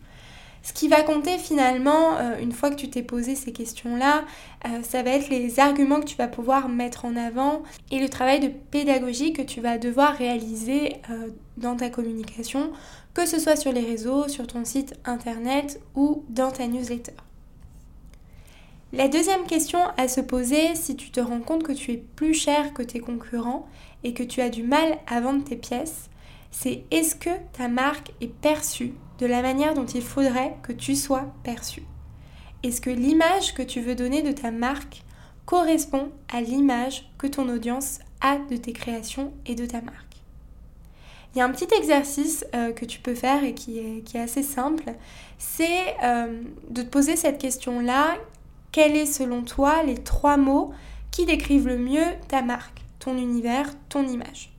Ce 0.63 0.71
qui 0.71 0.87
va 0.87 1.03
compter 1.03 1.37
finalement, 1.37 2.15
euh, 2.15 2.39
une 2.39 2.53
fois 2.53 2.69
que 2.69 2.75
tu 2.75 2.89
t'es 2.89 3.03
posé 3.03 3.35
ces 3.35 3.51
questions-là, 3.51 4.23
euh, 4.65 4.81
ça 4.81 5.03
va 5.03 5.09
être 5.09 5.27
les 5.27 5.59
arguments 5.59 5.99
que 5.99 6.05
tu 6.05 6.15
vas 6.15 6.29
pouvoir 6.29 6.69
mettre 6.69 7.03
en 7.03 7.17
avant 7.17 7.63
et 7.91 7.99
le 7.99 8.07
travail 8.07 8.39
de 8.39 8.47
pédagogie 8.47 9.33
que 9.33 9.41
tu 9.41 9.59
vas 9.59 9.77
devoir 9.77 10.15
réaliser 10.15 10.95
euh, 11.09 11.27
dans 11.57 11.75
ta 11.75 11.89
communication, 11.89 12.71
que 13.13 13.25
ce 13.25 13.39
soit 13.39 13.57
sur 13.57 13.73
les 13.73 13.83
réseaux, 13.83 14.29
sur 14.29 14.47
ton 14.47 14.63
site 14.63 14.95
internet 15.03 15.81
ou 15.95 16.23
dans 16.29 16.49
ta 16.49 16.65
newsletter. 16.65 17.11
La 18.93 19.09
deuxième 19.09 19.45
question 19.45 19.79
à 19.97 20.07
se 20.07 20.21
poser 20.21 20.75
si 20.75 20.95
tu 20.95 21.11
te 21.11 21.19
rends 21.19 21.41
compte 21.41 21.63
que 21.63 21.73
tu 21.73 21.91
es 21.91 21.97
plus 21.97 22.33
cher 22.33 22.73
que 22.73 22.83
tes 22.83 22.99
concurrents 22.99 23.67
et 24.05 24.13
que 24.13 24.23
tu 24.23 24.39
as 24.39 24.49
du 24.49 24.63
mal 24.63 24.97
à 25.07 25.19
vendre 25.19 25.43
tes 25.43 25.57
pièces, 25.57 26.09
c'est 26.53 26.83
est-ce 26.91 27.15
que 27.15 27.31
ta 27.51 27.67
marque 27.67 28.11
est 28.21 28.27
perçue 28.27 28.93
de 29.19 29.25
la 29.25 29.41
manière 29.41 29.73
dont 29.73 29.85
il 29.85 30.03
faudrait 30.03 30.55
que 30.61 30.71
tu 30.71 30.95
sois 30.95 31.33
perçu? 31.43 31.83
Est-ce 32.61 32.79
que 32.79 32.91
l'image 32.91 33.53
que 33.53 33.63
tu 33.63 33.81
veux 33.81 33.95
donner 33.95 34.21
de 34.21 34.31
ta 34.31 34.51
marque 34.51 35.03
correspond 35.45 36.11
à 36.31 36.39
l'image 36.41 37.09
que 37.17 37.27
ton 37.27 37.49
audience 37.49 37.99
a 38.21 38.37
de 38.37 38.55
tes 38.55 38.71
créations 38.71 39.33
et 39.45 39.55
de 39.55 39.65
ta 39.65 39.81
marque? 39.81 40.17
Il 41.33 41.39
y 41.39 41.41
a 41.41 41.45
un 41.45 41.49
petit 41.49 41.73
exercice 41.75 42.45
euh, 42.53 42.71
que 42.71 42.85
tu 42.85 42.99
peux 42.99 43.15
faire 43.15 43.43
et 43.43 43.55
qui 43.55 43.79
est, 43.79 44.01
qui 44.05 44.17
est 44.17 44.21
assez 44.21 44.43
simple, 44.43 44.93
c'est 45.39 45.95
euh, 46.03 46.43
de 46.69 46.83
te 46.83 46.87
poser 46.87 47.15
cette 47.15 47.39
question-là, 47.39 48.15
quels 48.71 48.95
est 48.95 49.07
selon 49.07 49.41
toi 49.41 49.81
les 49.83 49.97
trois 49.97 50.37
mots 50.37 50.71
qui 51.09 51.25
décrivent 51.25 51.67
le 51.67 51.79
mieux 51.79 52.05
ta 52.27 52.43
marque, 52.43 52.83
ton 52.99 53.17
univers, 53.17 53.71
ton 53.89 54.07
image? 54.07 54.52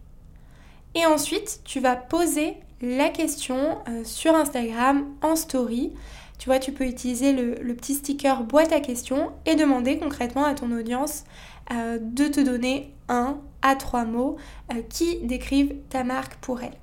Et 0.94 1.06
ensuite, 1.06 1.60
tu 1.64 1.80
vas 1.80 1.96
poser 1.96 2.56
la 2.80 3.08
question 3.08 3.78
euh, 3.88 4.04
sur 4.04 4.34
Instagram 4.34 5.06
en 5.22 5.36
story. 5.36 5.92
Tu 6.38 6.48
vois, 6.48 6.58
tu 6.58 6.72
peux 6.72 6.84
utiliser 6.84 7.32
le, 7.32 7.74
petit 7.74 7.94
sticker 7.94 8.42
boîte 8.42 8.72
à 8.72 8.80
questions 8.80 9.32
et 9.46 9.54
demander 9.54 9.98
concrètement 9.98 10.44
à 10.44 10.54
ton 10.54 10.70
audience 10.72 11.24
euh, 11.72 11.98
de 12.00 12.28
te 12.28 12.40
donner 12.40 12.92
un 13.08 13.38
à 13.62 13.76
trois 13.76 14.04
mots 14.04 14.36
euh, 14.72 14.82
qui 14.88 15.18
décrivent 15.18 15.74
ta 15.88 16.04
marque 16.04 16.36
pour 16.36 16.62
elle. 16.62 16.76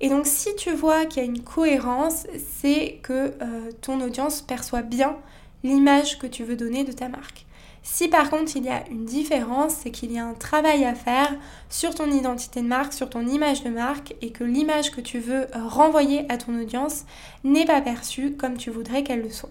Et 0.00 0.08
donc 0.08 0.26
si 0.26 0.54
tu 0.56 0.72
vois 0.72 1.04
qu'il 1.04 1.22
y 1.22 1.26
a 1.26 1.28
une 1.28 1.42
cohérence, 1.42 2.26
c'est 2.58 3.00
que 3.02 3.34
ton 3.82 4.00
audience 4.00 4.40
perçoit 4.40 4.80
bien 4.80 5.18
l'image 5.62 6.18
que 6.18 6.26
tu 6.26 6.42
veux 6.42 6.56
donner 6.56 6.84
de 6.84 6.92
ta 6.92 7.10
marque. 7.10 7.44
Si 7.82 8.08
par 8.08 8.28
contre 8.28 8.56
il 8.56 8.64
y 8.64 8.68
a 8.68 8.86
une 8.90 9.06
différence, 9.06 9.74
c'est 9.74 9.90
qu'il 9.90 10.12
y 10.12 10.18
a 10.18 10.24
un 10.24 10.34
travail 10.34 10.84
à 10.84 10.94
faire 10.94 11.34
sur 11.68 11.94
ton 11.94 12.10
identité 12.10 12.60
de 12.60 12.66
marque, 12.66 12.92
sur 12.92 13.08
ton 13.08 13.26
image 13.26 13.64
de 13.64 13.70
marque 13.70 14.14
et 14.20 14.30
que 14.32 14.44
l'image 14.44 14.90
que 14.90 15.00
tu 15.00 15.18
veux 15.18 15.46
renvoyer 15.54 16.30
à 16.30 16.36
ton 16.36 16.60
audience 16.60 17.04
n'est 17.42 17.64
pas 17.64 17.80
perçue 17.80 18.32
comme 18.36 18.58
tu 18.58 18.70
voudrais 18.70 19.02
qu'elle 19.02 19.22
le 19.22 19.30
soit. 19.30 19.50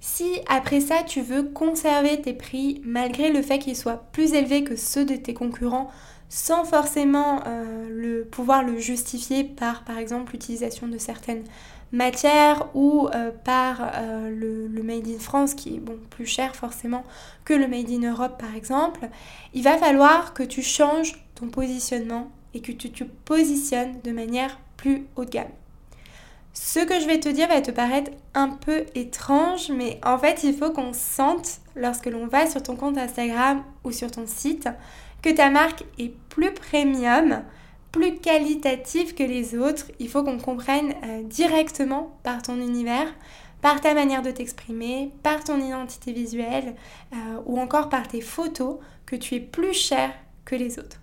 Si 0.00 0.40
après 0.48 0.80
ça 0.80 1.02
tu 1.06 1.20
veux 1.20 1.42
conserver 1.42 2.20
tes 2.22 2.32
prix 2.32 2.80
malgré 2.84 3.30
le 3.30 3.42
fait 3.42 3.58
qu'ils 3.58 3.76
soient 3.76 4.04
plus 4.12 4.32
élevés 4.32 4.64
que 4.64 4.76
ceux 4.76 5.04
de 5.04 5.16
tes 5.16 5.34
concurrents 5.34 5.90
sans 6.30 6.64
forcément 6.64 7.42
euh, 7.46 7.88
le, 7.90 8.24
pouvoir 8.24 8.62
le 8.62 8.78
justifier 8.78 9.44
par 9.44 9.84
par 9.84 9.98
exemple 9.98 10.32
l'utilisation 10.32 10.86
de 10.86 10.98
certaines 10.98 11.44
matière 11.92 12.68
ou 12.74 13.08
euh, 13.14 13.30
par 13.44 13.80
euh, 13.94 14.30
le, 14.30 14.82
Made 14.82 15.08
in 15.08 15.18
France 15.18 15.54
qui 15.54 15.76
est 15.76 15.80
bon, 15.80 15.98
plus 16.10 16.26
cher 16.26 16.54
forcément 16.54 17.04
que 17.44 17.54
le 17.54 17.68
Made 17.68 17.90
in 17.90 18.10
Europe 18.10 18.38
par 18.38 18.54
exemple, 18.54 19.08
il 19.54 19.62
va 19.62 19.76
falloir 19.76 20.34
que 20.34 20.42
tu 20.42 20.62
changes 20.62 21.14
ton 21.34 21.48
positionnement 21.48 22.30
et 22.54 22.60
que 22.60 22.72
tu 22.72 22.90
te 22.90 23.04
positionnes 23.04 24.00
de 24.02 24.12
manière 24.12 24.58
plus 24.76 25.06
haut 25.16 25.24
de 25.24 25.30
gamme. 25.30 25.48
Ce 26.54 26.80
que 26.80 26.98
je 26.98 27.06
vais 27.06 27.20
te 27.20 27.28
dire 27.28 27.48
va 27.48 27.60
te 27.60 27.70
paraître 27.70 28.10
un 28.34 28.48
peu 28.48 28.84
étrange, 28.94 29.70
mais 29.70 30.00
en 30.04 30.18
fait, 30.18 30.42
il 30.42 30.54
faut 30.54 30.70
qu'on 30.70 30.92
sente, 30.92 31.58
lorsque 31.76 32.06
l'on 32.06 32.26
va 32.26 32.50
sur 32.50 32.62
ton 32.62 32.74
compte 32.74 32.98
Instagram 32.98 33.62
ou 33.84 33.92
sur 33.92 34.10
ton 34.10 34.26
site, 34.26 34.68
que 35.22 35.30
ta 35.30 35.50
marque 35.50 35.84
est 35.98 36.12
plus 36.28 36.52
premium, 36.52 37.42
plus 37.92 38.16
qualitative 38.18 39.14
que 39.14 39.22
les 39.22 39.56
autres. 39.56 39.86
Il 39.98 40.08
faut 40.08 40.22
qu'on 40.22 40.38
comprenne 40.38 40.94
euh, 41.04 41.22
directement 41.22 42.18
par 42.22 42.42
ton 42.42 42.56
univers, 42.56 43.12
par 43.60 43.80
ta 43.80 43.94
manière 43.94 44.22
de 44.22 44.30
t'exprimer, 44.30 45.12
par 45.22 45.42
ton 45.44 45.58
identité 45.58 46.12
visuelle 46.12 46.74
euh, 47.12 47.16
ou 47.46 47.58
encore 47.58 47.88
par 47.88 48.08
tes 48.08 48.20
photos 48.20 48.76
que 49.06 49.16
tu 49.16 49.34
es 49.34 49.40
plus 49.40 49.74
cher 49.74 50.12
que 50.44 50.54
les 50.54 50.78
autres. 50.78 51.00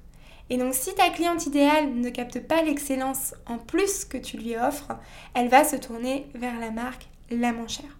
Et 0.49 0.57
donc 0.57 0.73
si 0.73 0.93
ta 0.93 1.09
cliente 1.09 1.45
idéale 1.47 1.95
ne 1.95 2.09
capte 2.09 2.39
pas 2.39 2.61
l'excellence 2.61 3.33
en 3.47 3.57
plus 3.57 4.05
que 4.05 4.17
tu 4.17 4.37
lui 4.37 4.55
offres, 4.55 4.91
elle 5.33 5.49
va 5.49 5.63
se 5.63 5.75
tourner 5.75 6.27
vers 6.35 6.59
la 6.59 6.69
marque 6.69 7.07
la 7.31 7.51
moins 7.51 7.67
chère. 7.67 7.97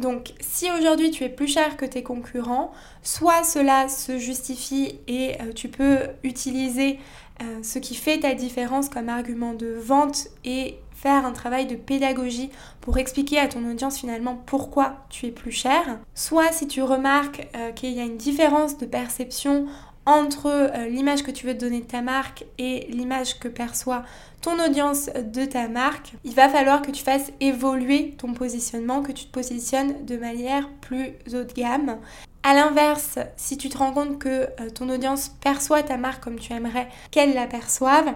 Donc 0.00 0.32
si 0.40 0.70
aujourd'hui 0.70 1.10
tu 1.10 1.24
es 1.24 1.28
plus 1.28 1.48
cher 1.48 1.76
que 1.76 1.84
tes 1.84 2.02
concurrents, 2.02 2.72
soit 3.02 3.44
cela 3.44 3.88
se 3.88 4.18
justifie 4.18 4.98
et 5.06 5.34
euh, 5.40 5.52
tu 5.54 5.68
peux 5.68 5.98
utiliser 6.24 6.98
euh, 7.42 7.62
ce 7.62 7.78
qui 7.78 7.94
fait 7.94 8.20
ta 8.20 8.34
différence 8.34 8.88
comme 8.88 9.08
argument 9.08 9.54
de 9.54 9.68
vente 9.68 10.28
et 10.44 10.78
faire 10.92 11.24
un 11.24 11.32
travail 11.32 11.66
de 11.66 11.76
pédagogie 11.76 12.50
pour 12.80 12.98
expliquer 12.98 13.38
à 13.38 13.48
ton 13.48 13.68
audience 13.70 13.98
finalement 13.98 14.42
pourquoi 14.46 14.96
tu 15.08 15.26
es 15.26 15.30
plus 15.30 15.52
cher. 15.52 15.98
Soit 16.14 16.52
si 16.52 16.66
tu 16.66 16.82
remarques 16.82 17.48
euh, 17.56 17.72
qu'il 17.72 17.92
y 17.92 18.00
a 18.00 18.04
une 18.04 18.18
différence 18.18 18.76
de 18.78 18.86
perception 18.86 19.66
entre 20.10 20.46
euh, 20.46 20.88
l'image 20.88 21.22
que 21.22 21.30
tu 21.30 21.46
veux 21.46 21.54
donner 21.54 21.80
de 21.80 21.86
ta 21.86 22.02
marque 22.02 22.44
et 22.58 22.86
l'image 22.90 23.38
que 23.38 23.48
perçoit 23.48 24.04
ton 24.42 24.58
audience 24.58 25.10
de 25.14 25.44
ta 25.44 25.68
marque, 25.68 26.14
il 26.24 26.34
va 26.34 26.48
falloir 26.48 26.82
que 26.82 26.90
tu 26.90 27.04
fasses 27.04 27.30
évoluer 27.40 28.14
ton 28.18 28.32
positionnement, 28.32 29.02
que 29.02 29.12
tu 29.12 29.26
te 29.26 29.30
positionnes 29.30 30.04
de 30.04 30.16
manière 30.16 30.68
plus 30.80 31.12
haut 31.28 31.44
de 31.44 31.52
gamme. 31.54 31.98
A 32.42 32.54
l'inverse, 32.54 33.18
si 33.36 33.56
tu 33.56 33.68
te 33.68 33.78
rends 33.78 33.92
compte 33.92 34.18
que 34.18 34.28
euh, 34.28 34.70
ton 34.74 34.88
audience 34.88 35.28
perçoit 35.28 35.82
ta 35.82 35.96
marque 35.96 36.24
comme 36.24 36.38
tu 36.38 36.52
aimerais 36.52 36.88
qu'elle 37.10 37.34
la 37.34 37.46
perçoive, 37.46 38.14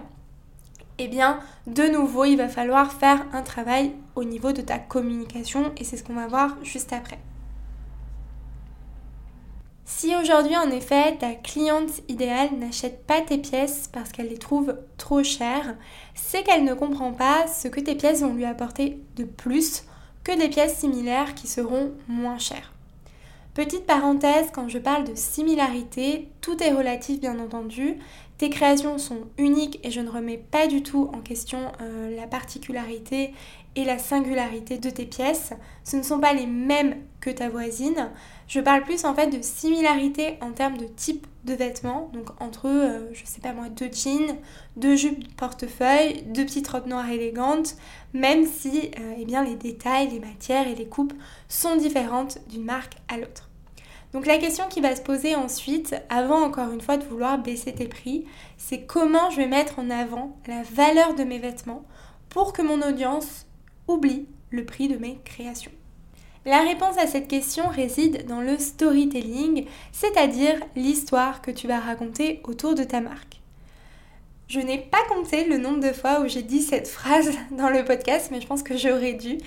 eh 0.98 1.08
bien, 1.08 1.40
de 1.66 1.84
nouveau, 1.84 2.24
il 2.24 2.36
va 2.36 2.48
falloir 2.48 2.92
faire 2.92 3.26
un 3.32 3.42
travail 3.42 3.92
au 4.14 4.24
niveau 4.24 4.52
de 4.52 4.62
ta 4.62 4.78
communication 4.78 5.72
et 5.76 5.84
c'est 5.84 5.96
ce 5.96 6.04
qu'on 6.04 6.14
va 6.14 6.26
voir 6.26 6.56
juste 6.62 6.92
après. 6.92 7.18
Si 9.86 10.16
aujourd'hui, 10.16 10.56
en 10.56 10.70
effet, 10.70 11.16
ta 11.18 11.34
cliente 11.34 12.00
idéale 12.08 12.56
n'achète 12.58 13.06
pas 13.06 13.20
tes 13.20 13.36
pièces 13.36 13.88
parce 13.92 14.12
qu'elle 14.12 14.30
les 14.30 14.38
trouve 14.38 14.78
trop 14.96 15.22
chères, 15.22 15.76
c'est 16.14 16.42
qu'elle 16.42 16.64
ne 16.64 16.72
comprend 16.72 17.12
pas 17.12 17.46
ce 17.46 17.68
que 17.68 17.80
tes 17.80 17.94
pièces 17.94 18.22
vont 18.22 18.32
lui 18.32 18.46
apporter 18.46 18.98
de 19.16 19.24
plus 19.24 19.84
que 20.24 20.36
des 20.38 20.48
pièces 20.48 20.78
similaires 20.78 21.34
qui 21.34 21.46
seront 21.46 21.92
moins 22.08 22.38
chères. 22.38 22.72
Petite 23.52 23.86
parenthèse, 23.86 24.48
quand 24.52 24.68
je 24.68 24.78
parle 24.78 25.04
de 25.04 25.14
similarité, 25.14 26.28
tout 26.40 26.60
est 26.62 26.72
relatif 26.72 27.20
bien 27.20 27.38
entendu. 27.38 27.98
Tes 28.38 28.50
créations 28.50 28.98
sont 28.98 29.28
uniques 29.38 29.78
et 29.84 29.92
je 29.92 30.00
ne 30.00 30.10
remets 30.10 30.38
pas 30.38 30.66
du 30.66 30.82
tout 30.82 31.08
en 31.14 31.20
question 31.20 31.70
euh, 31.80 32.16
la 32.16 32.26
particularité 32.26 33.32
et 33.76 33.84
la 33.84 33.98
singularité 33.98 34.78
de 34.78 34.90
tes 34.90 35.06
pièces. 35.06 35.52
Ce 35.82 35.96
ne 35.96 36.02
sont 36.02 36.20
pas 36.20 36.32
les 36.32 36.46
mêmes 36.46 36.96
que 37.20 37.30
ta 37.30 37.48
voisine. 37.48 38.10
Je 38.46 38.60
parle 38.60 38.82
plus 38.82 39.04
en 39.04 39.14
fait 39.14 39.28
de 39.28 39.42
similarité 39.42 40.38
en 40.40 40.52
termes 40.52 40.76
de 40.76 40.86
type 40.86 41.26
de 41.44 41.54
vêtements. 41.54 42.10
Donc 42.12 42.30
entre, 42.40 42.68
euh, 42.68 43.08
je 43.12 43.24
sais 43.24 43.40
pas 43.40 43.52
moi, 43.52 43.68
deux 43.68 43.90
jeans, 43.92 44.36
deux 44.76 44.96
jupes 44.96 45.34
portefeuille, 45.36 46.22
deux 46.26 46.44
petites 46.44 46.68
robes 46.68 46.86
noires 46.86 47.10
élégantes, 47.10 47.76
même 48.12 48.46
si 48.46 48.90
euh, 48.98 49.14
eh 49.18 49.24
bien, 49.24 49.44
les 49.44 49.56
détails, 49.56 50.08
les 50.08 50.20
matières 50.20 50.68
et 50.68 50.74
les 50.74 50.86
coupes 50.86 51.14
sont 51.48 51.76
différentes 51.76 52.38
d'une 52.48 52.64
marque 52.64 52.96
à 53.08 53.16
l'autre. 53.16 53.50
Donc 54.12 54.26
la 54.26 54.38
question 54.38 54.68
qui 54.68 54.80
va 54.80 54.94
se 54.94 55.02
poser 55.02 55.34
ensuite, 55.34 55.96
avant 56.08 56.40
encore 56.40 56.70
une 56.70 56.80
fois 56.80 56.96
de 56.96 57.04
vouloir 57.04 57.36
baisser 57.38 57.72
tes 57.72 57.88
prix, 57.88 58.24
c'est 58.56 58.82
comment 58.82 59.28
je 59.30 59.38
vais 59.38 59.48
mettre 59.48 59.80
en 59.80 59.90
avant 59.90 60.36
la 60.46 60.62
valeur 60.62 61.16
de 61.16 61.24
mes 61.24 61.40
vêtements 61.40 61.82
pour 62.28 62.52
que 62.52 62.62
mon 62.62 62.80
audience 62.80 63.46
oublie 63.88 64.26
le 64.50 64.64
prix 64.64 64.88
de 64.88 64.96
mes 64.96 65.18
créations. 65.24 65.72
La 66.46 66.60
réponse 66.60 66.98
à 66.98 67.06
cette 67.06 67.28
question 67.28 67.68
réside 67.68 68.26
dans 68.26 68.42
le 68.42 68.58
storytelling, 68.58 69.66
c'est-à-dire 69.92 70.60
l'histoire 70.76 71.40
que 71.40 71.50
tu 71.50 71.66
vas 71.66 71.80
raconter 71.80 72.40
autour 72.44 72.74
de 72.74 72.84
ta 72.84 73.00
marque. 73.00 73.40
Je 74.46 74.60
n'ai 74.60 74.78
pas 74.78 75.02
compté 75.08 75.46
le 75.46 75.56
nombre 75.56 75.80
de 75.80 75.92
fois 75.92 76.20
où 76.20 76.28
j'ai 76.28 76.42
dit 76.42 76.60
cette 76.60 76.86
phrase 76.86 77.30
dans 77.50 77.70
le 77.70 77.82
podcast, 77.82 78.28
mais 78.30 78.42
je 78.42 78.46
pense 78.46 78.62
que 78.62 78.76
j'aurais 78.76 79.14
dû. 79.14 79.38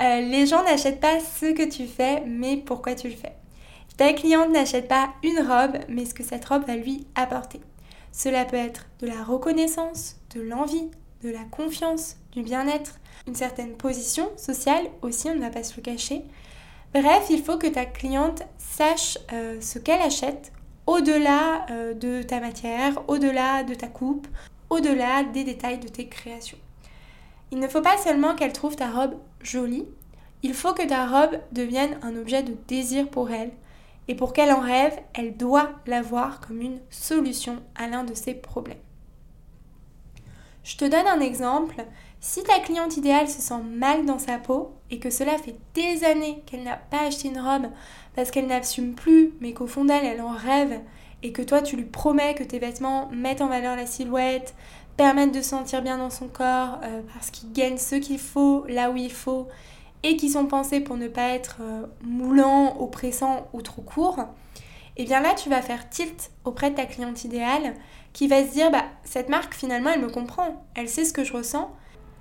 Euh, 0.00 0.20
les 0.20 0.46
gens 0.46 0.62
n'achètent 0.62 1.00
pas 1.00 1.20
ce 1.20 1.52
que 1.52 1.68
tu 1.68 1.86
fais, 1.86 2.22
mais 2.26 2.58
pourquoi 2.58 2.94
tu 2.94 3.08
le 3.08 3.16
fais. 3.16 3.32
Ta 3.96 4.12
cliente 4.12 4.50
n'achète 4.50 4.88
pas 4.88 5.10
une 5.22 5.38
robe, 5.38 5.78
mais 5.88 6.04
ce 6.04 6.12
que 6.12 6.22
cette 6.22 6.44
robe 6.44 6.66
va 6.66 6.76
lui 6.76 7.06
apporter. 7.14 7.60
Cela 8.12 8.44
peut 8.44 8.56
être 8.56 8.86
de 9.00 9.06
la 9.06 9.22
reconnaissance, 9.24 10.16
de 10.34 10.42
l'envie, 10.42 10.90
de 11.22 11.30
la 11.30 11.44
confiance, 11.50 12.16
du 12.32 12.42
bien-être, 12.42 12.98
une 13.26 13.34
certaine 13.34 13.74
position 13.74 14.30
sociale 14.36 14.84
aussi, 15.02 15.28
on 15.28 15.34
ne 15.34 15.40
va 15.40 15.50
pas 15.50 15.62
se 15.62 15.76
le 15.76 15.82
cacher. 15.82 16.22
Bref, 16.94 17.26
il 17.30 17.42
faut 17.42 17.56
que 17.56 17.66
ta 17.66 17.86
cliente 17.86 18.42
sache 18.58 19.18
euh, 19.32 19.60
ce 19.60 19.78
qu'elle 19.78 20.02
achète 20.02 20.52
au-delà 20.86 21.66
euh, 21.70 21.94
de 21.94 22.22
ta 22.22 22.40
matière, 22.40 23.02
au-delà 23.08 23.62
de 23.64 23.74
ta 23.74 23.86
coupe, 23.86 24.26
au-delà 24.70 25.24
des 25.24 25.44
détails 25.44 25.78
de 25.78 25.88
tes 25.88 26.08
créations. 26.08 26.58
Il 27.50 27.58
ne 27.58 27.68
faut 27.68 27.82
pas 27.82 27.98
seulement 27.98 28.34
qu'elle 28.34 28.52
trouve 28.52 28.76
ta 28.76 28.90
robe 28.90 29.14
jolie, 29.40 29.86
il 30.42 30.54
faut 30.54 30.74
que 30.74 30.86
ta 30.86 31.06
robe 31.06 31.38
devienne 31.52 31.98
un 32.02 32.16
objet 32.16 32.42
de 32.42 32.56
désir 32.66 33.08
pour 33.08 33.30
elle, 33.30 33.52
et 34.08 34.14
pour 34.14 34.32
qu'elle 34.32 34.52
en 34.52 34.60
rêve, 34.60 34.98
elle 35.14 35.36
doit 35.36 35.70
la 35.86 36.02
voir 36.02 36.40
comme 36.40 36.60
une 36.60 36.80
solution 36.90 37.62
à 37.76 37.86
l'un 37.86 38.04
de 38.04 38.14
ses 38.14 38.34
problèmes. 38.34 38.78
Je 40.64 40.76
te 40.76 40.84
donne 40.84 41.06
un 41.06 41.20
exemple. 41.20 41.84
Si 42.24 42.44
ta 42.44 42.60
cliente 42.60 42.96
idéale 42.96 43.28
se 43.28 43.42
sent 43.42 43.62
mal 43.68 44.06
dans 44.06 44.20
sa 44.20 44.38
peau 44.38 44.76
et 44.92 45.00
que 45.00 45.10
cela 45.10 45.36
fait 45.38 45.56
des 45.74 46.04
années 46.04 46.40
qu'elle 46.46 46.62
n'a 46.62 46.76
pas 46.76 47.00
acheté 47.00 47.26
une 47.26 47.40
robe 47.40 47.66
parce 48.14 48.30
qu'elle 48.30 48.46
n'assume 48.46 48.94
plus, 48.94 49.32
mais 49.40 49.52
qu'au 49.52 49.66
fond 49.66 49.84
d'elle, 49.84 50.04
elle 50.04 50.20
en 50.20 50.30
rêve, 50.30 50.80
et 51.24 51.32
que 51.32 51.42
toi 51.42 51.62
tu 51.62 51.74
lui 51.74 51.84
promets 51.84 52.36
que 52.36 52.44
tes 52.44 52.60
vêtements 52.60 53.08
mettent 53.10 53.40
en 53.40 53.48
valeur 53.48 53.74
la 53.74 53.86
silhouette, 53.86 54.54
permettent 54.96 55.34
de 55.34 55.42
se 55.42 55.48
sentir 55.48 55.82
bien 55.82 55.98
dans 55.98 56.10
son 56.10 56.28
corps, 56.28 56.78
euh, 56.84 57.02
parce 57.12 57.32
qu'ils 57.32 57.52
gagnent 57.52 57.76
ce 57.76 57.96
qu'il 57.96 58.20
faut 58.20 58.64
là 58.68 58.92
où 58.92 58.96
il 58.96 59.10
faut, 59.10 59.48
et 60.04 60.16
qui 60.16 60.30
sont 60.30 60.46
pensés 60.46 60.78
pour 60.78 60.96
ne 60.96 61.08
pas 61.08 61.30
être 61.30 61.56
euh, 61.60 61.86
moulants, 62.02 62.80
oppressants 62.80 63.48
ou 63.52 63.62
trop 63.62 63.82
courts, 63.82 64.20
et 64.96 65.02
eh 65.02 65.04
bien 65.06 65.20
là 65.20 65.34
tu 65.34 65.48
vas 65.48 65.60
faire 65.60 65.90
tilt 65.90 66.30
auprès 66.44 66.70
de 66.70 66.76
ta 66.76 66.86
cliente 66.86 67.24
idéale 67.24 67.74
qui 68.12 68.28
va 68.28 68.46
se 68.46 68.52
dire 68.52 68.70
bah 68.70 68.84
cette 69.02 69.30
marque 69.30 69.54
finalement 69.54 69.90
elle 69.92 70.02
me 70.02 70.10
comprend, 70.10 70.64
elle 70.76 70.88
sait 70.88 71.04
ce 71.04 71.14
que 71.14 71.24
je 71.24 71.32
ressens 71.32 71.74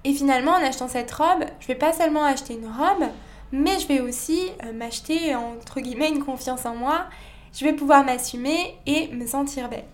et 0.04 0.14
finalement 0.14 0.52
en 0.52 0.64
achetant 0.64 0.88
cette 0.88 1.12
robe, 1.12 1.46
je 1.60 1.68
vais 1.68 1.76
pas 1.76 1.94
seulement 1.94 2.24
acheter 2.24 2.54
une 2.54 2.68
robe, 2.68 3.10
mais 3.52 3.80
je 3.80 3.88
vais 3.88 4.00
aussi 4.00 4.50
euh, 4.64 4.74
m'acheter 4.74 5.36
entre 5.36 5.80
guillemets 5.80 6.10
une 6.10 6.24
confiance 6.24 6.66
en 6.66 6.76
moi, 6.76 7.06
je 7.54 7.66
vais 7.66 7.74
pouvoir 7.74 8.04
m'assumer 8.04 8.76
et 8.86 9.10
me 9.10 9.28
sentir 9.28 9.70
belle. 9.70 9.86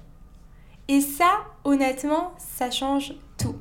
Et 0.87 1.01
ça, 1.01 1.29
honnêtement, 1.63 2.33
ça 2.37 2.71
change 2.71 3.13
tout. 3.37 3.55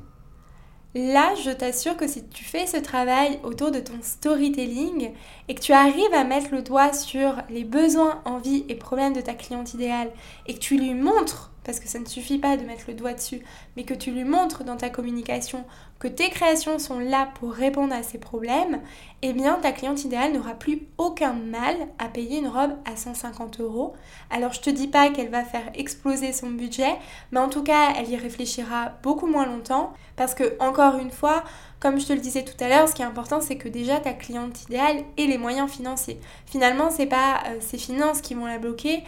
Là, 0.95 1.35
je 1.35 1.51
t'assure 1.51 1.97
que 1.97 2.07
si 2.07 2.27
tu 2.27 2.43
fais 2.43 2.65
ce 2.65 2.77
travail 2.77 3.39
autour 3.43 3.71
de 3.71 3.79
ton 3.79 3.99
storytelling 4.01 5.11
et 5.47 5.53
que 5.53 5.61
tu 5.61 5.73
arrives 5.73 6.13
à 6.13 6.23
mettre 6.23 6.51
le 6.51 6.61
doigt 6.61 6.93
sur 6.93 7.35
les 7.49 7.65
besoins, 7.65 8.21
envies 8.25 8.65
et 8.69 8.75
problèmes 8.75 9.13
de 9.13 9.21
ta 9.21 9.33
cliente 9.33 9.73
idéale 9.73 10.09
et 10.47 10.53
que 10.53 10.59
tu 10.59 10.77
lui 10.77 10.93
montres 10.93 11.51
parce 11.67 11.79
que 11.79 11.87
ça 11.87 11.99
ne 11.99 12.05
suffit 12.05 12.39
pas 12.39 12.57
de 12.57 12.63
mettre 12.63 12.85
le 12.87 12.95
doigt 12.95 13.13
dessus, 13.13 13.43
mais 13.75 13.83
que 13.83 13.93
tu 13.93 14.09
lui 14.09 14.23
montres 14.23 14.63
dans 14.63 14.77
ta 14.77 14.89
communication 14.89 15.65
que 15.99 16.07
tes 16.07 16.29
créations 16.29 16.77
sont 16.77 16.99
là 16.99 17.29
pour 17.39 17.51
répondre 17.51 17.93
à 17.93 18.03
ces 18.03 18.19
problèmes, 18.19 18.81
eh 19.23 19.33
bien 19.33 19.55
ta 19.55 19.71
cliente 19.71 20.03
idéale 20.03 20.33
n'aura 20.33 20.53
plus 20.53 20.83
aucun 20.97 21.33
mal 21.33 21.75
à 21.97 22.07
payer 22.07 22.37
une 22.37 22.47
robe 22.47 22.73
à 22.85 22.95
150 22.95 23.59
euros. 23.61 23.93
Alors 24.29 24.53
je 24.53 24.61
te 24.61 24.69
dis 24.69 24.87
pas 24.87 25.09
qu'elle 25.09 25.29
va 25.29 25.43
faire 25.43 25.71
exploser 25.73 26.33
son 26.33 26.51
budget, 26.51 26.95
mais 27.31 27.39
en 27.39 27.49
tout 27.49 27.63
cas 27.63 27.93
elle 27.97 28.09
y 28.09 28.15
réfléchira 28.15 28.93
beaucoup 29.01 29.27
moins 29.27 29.47
longtemps, 29.47 29.93
parce 30.15 30.35
que 30.35 30.55
encore 30.59 30.97
une 30.97 31.11
fois, 31.11 31.43
comme 31.79 31.99
je 31.99 32.05
te 32.05 32.13
le 32.13 32.19
disais 32.19 32.43
tout 32.43 32.63
à 32.63 32.69
l'heure, 32.69 32.87
ce 32.87 32.93
qui 32.93 33.01
est 33.01 33.05
important, 33.05 33.41
c'est 33.41 33.57
que 33.57 33.69
déjà 33.69 33.99
ta 33.99 34.13
cliente 34.13 34.63
idéale 34.63 35.03
ait 35.17 35.25
les 35.25 35.37
moyens 35.37 35.69
financiers. 35.69 36.19
Finalement, 36.45 36.89
c'est 36.89 37.05
pas 37.07 37.41
euh, 37.47 37.57
ses 37.59 37.77
finances 37.77 38.21
qui 38.21 38.33
vont 38.33 38.45
la 38.45 38.57
bloquer, 38.57 39.03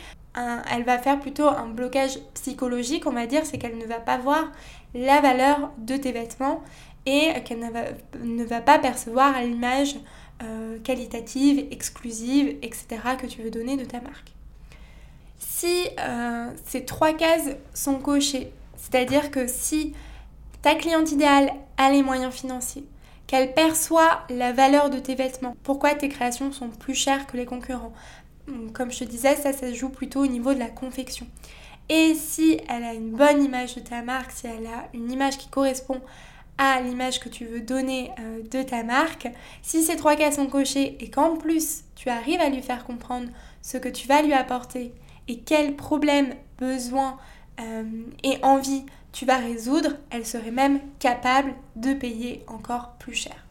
elle 0.71 0.83
va 0.83 0.97
faire 0.97 1.19
plutôt 1.19 1.47
un 1.47 1.67
blocage 1.67 2.19
psychologique, 2.33 3.05
on 3.05 3.11
va 3.11 3.25
dire, 3.25 3.45
c'est 3.45 3.57
qu'elle 3.57 3.77
ne 3.77 3.85
va 3.85 3.99
pas 3.99 4.17
voir 4.17 4.51
la 4.93 5.21
valeur 5.21 5.71
de 5.77 5.97
tes 5.97 6.11
vêtements 6.11 6.63
et 7.05 7.33
qu'elle 7.45 7.59
ne 8.23 8.43
va, 8.43 8.61
pas 8.61 8.79
percevoir 8.79 9.41
l'image 9.41 9.95
euh, 10.43 10.77
qualitative, 10.79 11.65
exclusive, 11.71 12.57
etc. 12.61 12.87
que 13.19 13.25
tu 13.25 13.41
veux 13.41 13.51
donner 13.51 13.77
de 13.77 13.85
ta 13.85 13.99
marque. 14.01 14.31
Si 15.39 15.87
euh, 15.99 16.49
ces 16.65 16.85
trois 16.85 17.13
cases 17.13 17.55
sont 17.73 17.95
cochées, 17.95 18.51
c'est-à-dire 18.77 19.31
que 19.31 19.47
si 19.47 19.93
ta 20.61 20.75
cliente 20.75 21.11
idéale 21.11 21.53
a 21.77 21.91
les 21.91 22.03
moyens 22.03 22.33
financiers, 22.33 22.85
qu'elle 23.27 23.53
perçoit 23.53 24.23
la 24.29 24.53
valeur 24.53 24.89
de 24.89 24.99
tes 24.99 25.15
vêtements, 25.15 25.55
pourquoi 25.63 25.93
tes 25.93 26.09
créations 26.09 26.51
sont 26.51 26.69
plus 26.69 26.95
chères 26.95 27.27
que 27.27 27.37
les 27.37 27.45
concurrents, 27.45 27.93
comme 28.73 28.91
je 28.91 28.99
te 28.99 29.03
disais, 29.03 29.35
ça, 29.35 29.53
ça 29.53 29.69
se 29.69 29.73
joue 29.73 29.89
plutôt 29.89 30.21
au 30.21 30.27
niveau 30.27 30.53
de 30.53 30.59
la 30.59 30.69
confection. 30.69 31.27
Et 31.89 32.13
si 32.13 32.59
elle 32.69 32.83
a 32.83 32.93
une 32.93 33.11
bonne 33.11 33.43
image 33.43 33.75
de 33.75 33.81
ta 33.81 34.03
marque, 34.03 34.31
si 34.31 34.47
elle 34.47 34.67
a 34.67 34.87
une 34.93 35.11
image 35.11 35.37
qui 35.37 35.49
correspond 35.49 36.01
à 36.59 36.81
l'image 36.81 37.19
que 37.19 37.29
tu 37.29 37.45
veux 37.45 37.61
donner 37.61 38.11
euh, 38.19 38.41
de 38.43 38.61
ta 38.61 38.83
marque, 38.83 39.27
si 39.63 39.81
ces 39.81 39.95
trois 39.95 40.15
cas 40.15 40.31
sont 40.31 40.47
cochés 40.47 40.97
et 40.99 41.09
qu'en 41.09 41.37
plus 41.37 41.83
tu 41.95 42.09
arrives 42.09 42.41
à 42.41 42.49
lui 42.49 42.61
faire 42.61 42.85
comprendre 42.85 43.29
ce 43.61 43.77
que 43.77 43.89
tu 43.89 44.07
vas 44.07 44.21
lui 44.21 44.33
apporter 44.33 44.93
et 45.27 45.39
quels 45.39 45.75
problèmes, 45.75 46.35
besoins 46.57 47.17
euh, 47.61 47.83
et 48.23 48.37
envie 48.43 48.85
tu 49.11 49.25
vas 49.25 49.37
résoudre, 49.37 49.95
elle 50.11 50.25
serait 50.25 50.51
même 50.51 50.79
capable 50.99 51.53
de 51.75 51.93
payer 51.93 52.43
encore 52.47 52.91
plus 52.99 53.15
cher. 53.15 53.48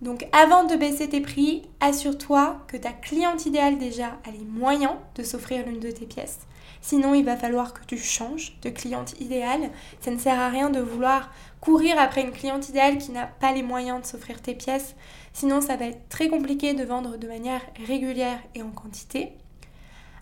Donc 0.00 0.26
avant 0.32 0.64
de 0.64 0.76
baisser 0.76 1.08
tes 1.08 1.20
prix, 1.20 1.62
assure-toi 1.80 2.64
que 2.68 2.76
ta 2.76 2.92
cliente 2.92 3.46
idéale 3.46 3.78
déjà 3.78 4.18
a 4.26 4.30
les 4.30 4.44
moyens 4.44 4.94
de 5.16 5.22
s'offrir 5.24 5.66
l'une 5.66 5.80
de 5.80 5.90
tes 5.90 6.06
pièces. 6.06 6.40
Sinon, 6.80 7.14
il 7.14 7.24
va 7.24 7.36
falloir 7.36 7.74
que 7.74 7.84
tu 7.84 7.98
changes 7.98 8.56
de 8.62 8.70
cliente 8.70 9.20
idéale. 9.20 9.70
Ça 10.00 10.12
ne 10.12 10.18
sert 10.18 10.38
à 10.38 10.48
rien 10.48 10.70
de 10.70 10.80
vouloir 10.80 11.32
courir 11.60 11.98
après 11.98 12.22
une 12.22 12.30
cliente 12.30 12.68
idéale 12.68 12.98
qui 12.98 13.10
n'a 13.10 13.26
pas 13.26 13.52
les 13.52 13.64
moyens 13.64 14.00
de 14.00 14.06
s'offrir 14.06 14.40
tes 14.40 14.54
pièces. 14.54 14.94
Sinon, 15.32 15.60
ça 15.60 15.76
va 15.76 15.86
être 15.86 16.08
très 16.08 16.28
compliqué 16.28 16.74
de 16.74 16.84
vendre 16.84 17.16
de 17.16 17.26
manière 17.26 17.62
régulière 17.86 18.38
et 18.54 18.62
en 18.62 18.70
quantité. 18.70 19.32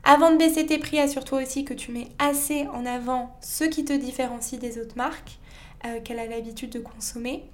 Avant 0.02 0.30
de 0.30 0.36
baisser 0.36 0.64
tes 0.64 0.78
prix, 0.78 1.00
assure-toi 1.00 1.42
aussi 1.42 1.64
que 1.64 1.74
tu 1.74 1.90
mets 1.90 2.08
assez 2.18 2.66
en 2.68 2.86
avant 2.86 3.36
ce 3.40 3.64
qui 3.64 3.84
te 3.84 3.92
différencie 3.92 4.58
des 4.58 4.78
autres 4.78 4.96
marques 4.96 5.38
euh, 5.84 6.00
qu'elle 6.00 6.20
a 6.20 6.26
l'habitude 6.26 6.70
de 6.70 6.78
consommer. 6.78 7.44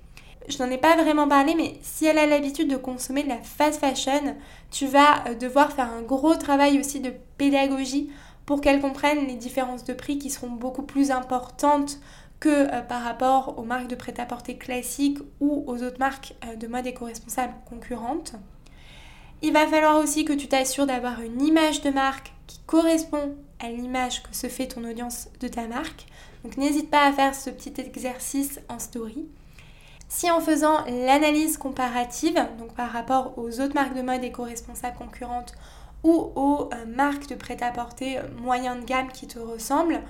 Je 0.48 0.62
n'en 0.62 0.70
ai 0.70 0.78
pas 0.78 0.96
vraiment 0.96 1.28
parlé, 1.28 1.54
mais 1.54 1.78
si 1.82 2.06
elle 2.06 2.18
a 2.18 2.26
l'habitude 2.26 2.68
de 2.68 2.76
consommer 2.76 3.22
de 3.22 3.28
la 3.28 3.38
fast 3.38 3.80
fashion, 3.80 4.36
tu 4.70 4.86
vas 4.86 5.26
euh, 5.28 5.34
devoir 5.34 5.72
faire 5.72 5.90
un 5.92 6.02
gros 6.02 6.34
travail 6.34 6.78
aussi 6.80 7.00
de 7.00 7.12
pédagogie 7.38 8.10
pour 8.44 8.60
qu'elle 8.60 8.80
comprenne 8.80 9.26
les 9.26 9.36
différences 9.36 9.84
de 9.84 9.92
prix 9.92 10.18
qui 10.18 10.30
seront 10.30 10.50
beaucoup 10.50 10.82
plus 10.82 11.10
importantes 11.10 11.98
que 12.40 12.48
euh, 12.48 12.80
par 12.80 13.02
rapport 13.02 13.58
aux 13.58 13.62
marques 13.62 13.88
de 13.88 13.94
prêt-à-porter 13.94 14.56
classiques 14.56 15.18
ou 15.40 15.64
aux 15.66 15.82
autres 15.82 16.00
marques 16.00 16.34
de 16.58 16.66
mode 16.66 16.86
éco-responsable 16.86 17.54
concurrentes. 17.68 18.34
Il 19.42 19.52
va 19.52 19.66
falloir 19.66 19.98
aussi 19.98 20.24
que 20.24 20.32
tu 20.32 20.48
t'assures 20.48 20.86
d'avoir 20.86 21.20
une 21.20 21.42
image 21.42 21.82
de 21.82 21.90
marque 21.90 22.32
qui 22.46 22.60
correspond 22.66 23.36
à 23.58 23.68
l'image 23.68 24.22
que 24.22 24.34
se 24.34 24.48
fait 24.48 24.68
ton 24.68 24.84
audience 24.84 25.28
de 25.40 25.48
ta 25.48 25.66
marque. 25.66 26.06
Donc 26.44 26.56
n'hésite 26.56 26.90
pas 26.90 27.06
à 27.06 27.12
faire 27.12 27.34
ce 27.34 27.50
petit 27.50 27.74
exercice 27.80 28.60
en 28.68 28.78
story. 28.78 29.26
Si 30.14 30.30
en 30.30 30.42
faisant 30.42 30.84
l'analyse 30.84 31.56
comparative, 31.56 32.34
donc 32.58 32.74
par 32.74 32.92
rapport 32.92 33.32
aux 33.38 33.60
autres 33.60 33.72
marques 33.72 33.94
de 33.94 34.02
mode 34.02 34.22
éco-responsables 34.22 34.98
concurrentes 34.98 35.54
ou 36.04 36.30
aux 36.36 36.68
euh, 36.70 36.84
marques 36.86 37.30
de 37.30 37.34
prêt-à-porter 37.34 38.18
euh, 38.18 38.24
moyen 38.36 38.76
de 38.76 38.84
gamme 38.84 39.10
qui 39.10 39.26
te 39.26 39.38
ressemblent, 39.38 40.02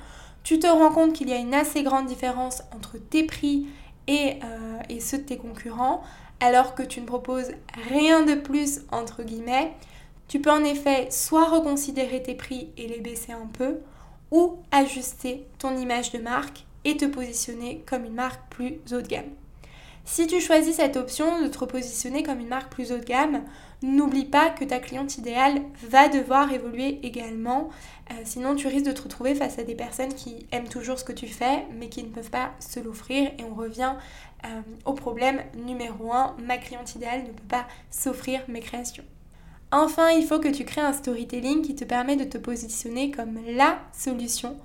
tu 0.42 0.58
te 0.58 0.66
rends 0.66 0.90
compte 0.90 1.12
qu'il 1.12 1.28
y 1.28 1.32
a 1.32 1.36
une 1.36 1.54
assez 1.54 1.84
grande 1.84 2.06
différence 2.06 2.64
entre 2.74 2.98
tes 2.98 3.22
prix 3.22 3.68
et, 4.08 4.40
euh, 4.42 4.80
et 4.88 4.98
ceux 4.98 5.18
de 5.18 5.22
tes 5.22 5.36
concurrents, 5.36 6.02
alors 6.40 6.74
que 6.74 6.82
tu 6.82 7.00
ne 7.00 7.06
proposes 7.06 7.52
rien 7.88 8.24
de 8.24 8.34
plus 8.34 8.80
entre 8.90 9.22
guillemets, 9.22 9.72
tu 10.26 10.40
peux 10.40 10.50
en 10.50 10.64
effet 10.64 11.12
soit 11.12 11.48
reconsidérer 11.48 12.20
tes 12.24 12.34
prix 12.34 12.70
et 12.76 12.88
les 12.88 12.98
baisser 12.98 13.30
un 13.30 13.46
peu, 13.46 13.78
ou 14.32 14.56
ajuster 14.72 15.46
ton 15.60 15.76
image 15.76 16.10
de 16.10 16.18
marque 16.18 16.64
et 16.84 16.96
te 16.96 17.04
positionner 17.04 17.84
comme 17.86 18.04
une 18.04 18.14
marque 18.14 18.42
plus 18.50 18.80
haut 18.90 19.00
de 19.00 19.06
gamme. 19.06 19.30
Si 20.04 20.26
tu 20.26 20.40
choisis 20.40 20.76
cette 20.76 20.96
option 20.96 21.40
de 21.42 21.46
te 21.46 21.58
repositionner 21.58 22.22
comme 22.22 22.40
une 22.40 22.48
marque 22.48 22.72
plus 22.72 22.90
haut 22.90 22.98
de 22.98 23.04
gamme, 23.04 23.44
n'oublie 23.82 24.24
pas 24.24 24.50
que 24.50 24.64
ta 24.64 24.80
cliente 24.80 25.16
idéale 25.16 25.62
va 25.88 26.08
devoir 26.08 26.52
évoluer 26.52 26.98
également. 27.04 27.70
Euh, 28.10 28.14
sinon, 28.24 28.56
tu 28.56 28.66
risques 28.66 28.86
de 28.86 28.92
te 28.92 29.02
retrouver 29.02 29.34
face 29.34 29.58
à 29.58 29.62
des 29.62 29.76
personnes 29.76 30.12
qui 30.12 30.46
aiment 30.50 30.68
toujours 30.68 30.98
ce 30.98 31.04
que 31.04 31.12
tu 31.12 31.28
fais, 31.28 31.66
mais 31.78 31.88
qui 31.88 32.02
ne 32.02 32.08
peuvent 32.08 32.30
pas 32.30 32.50
se 32.58 32.80
l'offrir. 32.80 33.30
Et 33.38 33.44
on 33.44 33.54
revient 33.54 33.94
euh, 34.44 34.60
au 34.84 34.92
problème 34.92 35.40
numéro 35.54 36.12
1, 36.12 36.36
ma 36.44 36.58
cliente 36.58 36.94
idéale 36.96 37.22
ne 37.22 37.28
peut 37.28 37.48
pas 37.48 37.66
s'offrir 37.90 38.42
mes 38.48 38.60
créations. 38.60 39.04
Enfin, 39.70 40.10
il 40.10 40.26
faut 40.26 40.40
que 40.40 40.48
tu 40.48 40.64
crées 40.64 40.82
un 40.82 40.92
storytelling 40.92 41.62
qui 41.62 41.74
te 41.74 41.84
permet 41.84 42.16
de 42.16 42.24
te 42.24 42.38
positionner 42.38 43.10
comme 43.10 43.38
la 43.56 43.78
solution 43.92 44.56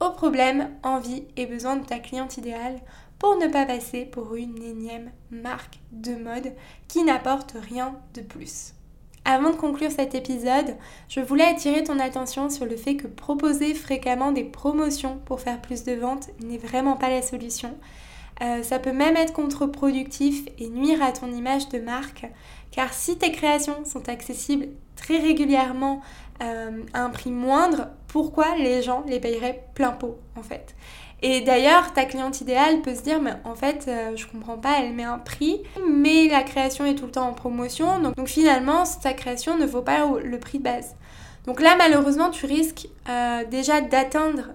aux 0.00 0.10
problèmes, 0.10 0.70
envies 0.82 1.24
et 1.36 1.46
besoins 1.46 1.76
de 1.76 1.86
ta 1.86 1.98
cliente 1.98 2.36
idéale 2.36 2.80
pour 3.18 3.36
ne 3.36 3.46
pas 3.46 3.66
passer 3.66 4.04
pour 4.04 4.34
une 4.34 4.62
énième 4.62 5.10
marque 5.30 5.78
de 5.92 6.14
mode 6.14 6.52
qui 6.88 7.02
n'apporte 7.02 7.54
rien 7.68 7.96
de 8.14 8.20
plus. 8.20 8.72
Avant 9.24 9.50
de 9.50 9.56
conclure 9.56 9.90
cet 9.90 10.14
épisode, 10.14 10.76
je 11.08 11.18
voulais 11.20 11.44
attirer 11.44 11.82
ton 11.82 11.98
attention 11.98 12.48
sur 12.48 12.64
le 12.64 12.76
fait 12.76 12.94
que 12.94 13.08
proposer 13.08 13.74
fréquemment 13.74 14.30
des 14.30 14.44
promotions 14.44 15.18
pour 15.24 15.40
faire 15.40 15.60
plus 15.60 15.82
de 15.82 15.94
ventes 15.94 16.28
n'est 16.44 16.58
vraiment 16.58 16.96
pas 16.96 17.10
la 17.10 17.22
solution. 17.22 17.76
Euh, 18.42 18.62
ça 18.62 18.78
peut 18.78 18.92
même 18.92 19.16
être 19.16 19.32
contre-productif 19.32 20.44
et 20.58 20.68
nuire 20.68 21.02
à 21.02 21.10
ton 21.10 21.32
image 21.32 21.68
de 21.70 21.78
marque, 21.78 22.26
car 22.70 22.92
si 22.92 23.16
tes 23.16 23.32
créations 23.32 23.84
sont 23.84 24.08
accessibles 24.08 24.68
très 24.94 25.18
régulièrement 25.18 26.02
euh, 26.42 26.82
à 26.92 27.02
un 27.02 27.10
prix 27.10 27.30
moindre, 27.30 27.88
pourquoi 28.06 28.56
les 28.56 28.82
gens 28.82 29.02
les 29.08 29.18
payeraient 29.18 29.64
plein 29.74 29.90
pot 29.90 30.18
en 30.36 30.42
fait? 30.42 30.76
Et 31.28 31.40
d'ailleurs, 31.40 31.92
ta 31.92 32.04
cliente 32.04 32.40
idéale 32.40 32.82
peut 32.82 32.94
se 32.94 33.02
dire, 33.02 33.20
mais 33.20 33.32
en 33.44 33.54
fait, 33.54 33.86
euh, 33.88 34.16
je 34.16 34.26
comprends 34.26 34.58
pas, 34.58 34.80
elle 34.80 34.92
met 34.92 35.04
un 35.04 35.18
prix, 35.18 35.62
mais 35.88 36.28
la 36.28 36.42
création 36.42 36.84
est 36.84 36.94
tout 36.94 37.06
le 37.06 37.10
temps 37.10 37.28
en 37.28 37.32
promotion, 37.32 38.00
donc, 38.00 38.14
finalement, 38.26 38.84
ta 39.02 39.12
création 39.12 39.56
ne 39.56 39.66
vaut 39.66 39.82
pas 39.82 40.06
le 40.22 40.38
prix 40.38 40.58
de 40.58 40.64
base. 40.64 40.96
Donc 41.46 41.60
là, 41.60 41.76
malheureusement, 41.78 42.30
tu 42.30 42.46
risques 42.46 42.88
déjà 43.50 43.80
d'atteindre 43.80 44.50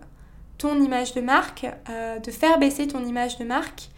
ton 0.61 0.79
image 0.79 1.15
de 1.15 1.21
marque, 1.21 1.65
euh, 1.89 2.19
de 2.19 2.29
faire 2.29 2.59
baisser 2.59 2.87
ton 2.87 3.03
image 3.03 3.37
de 3.39 3.43
marque. 3.43 3.89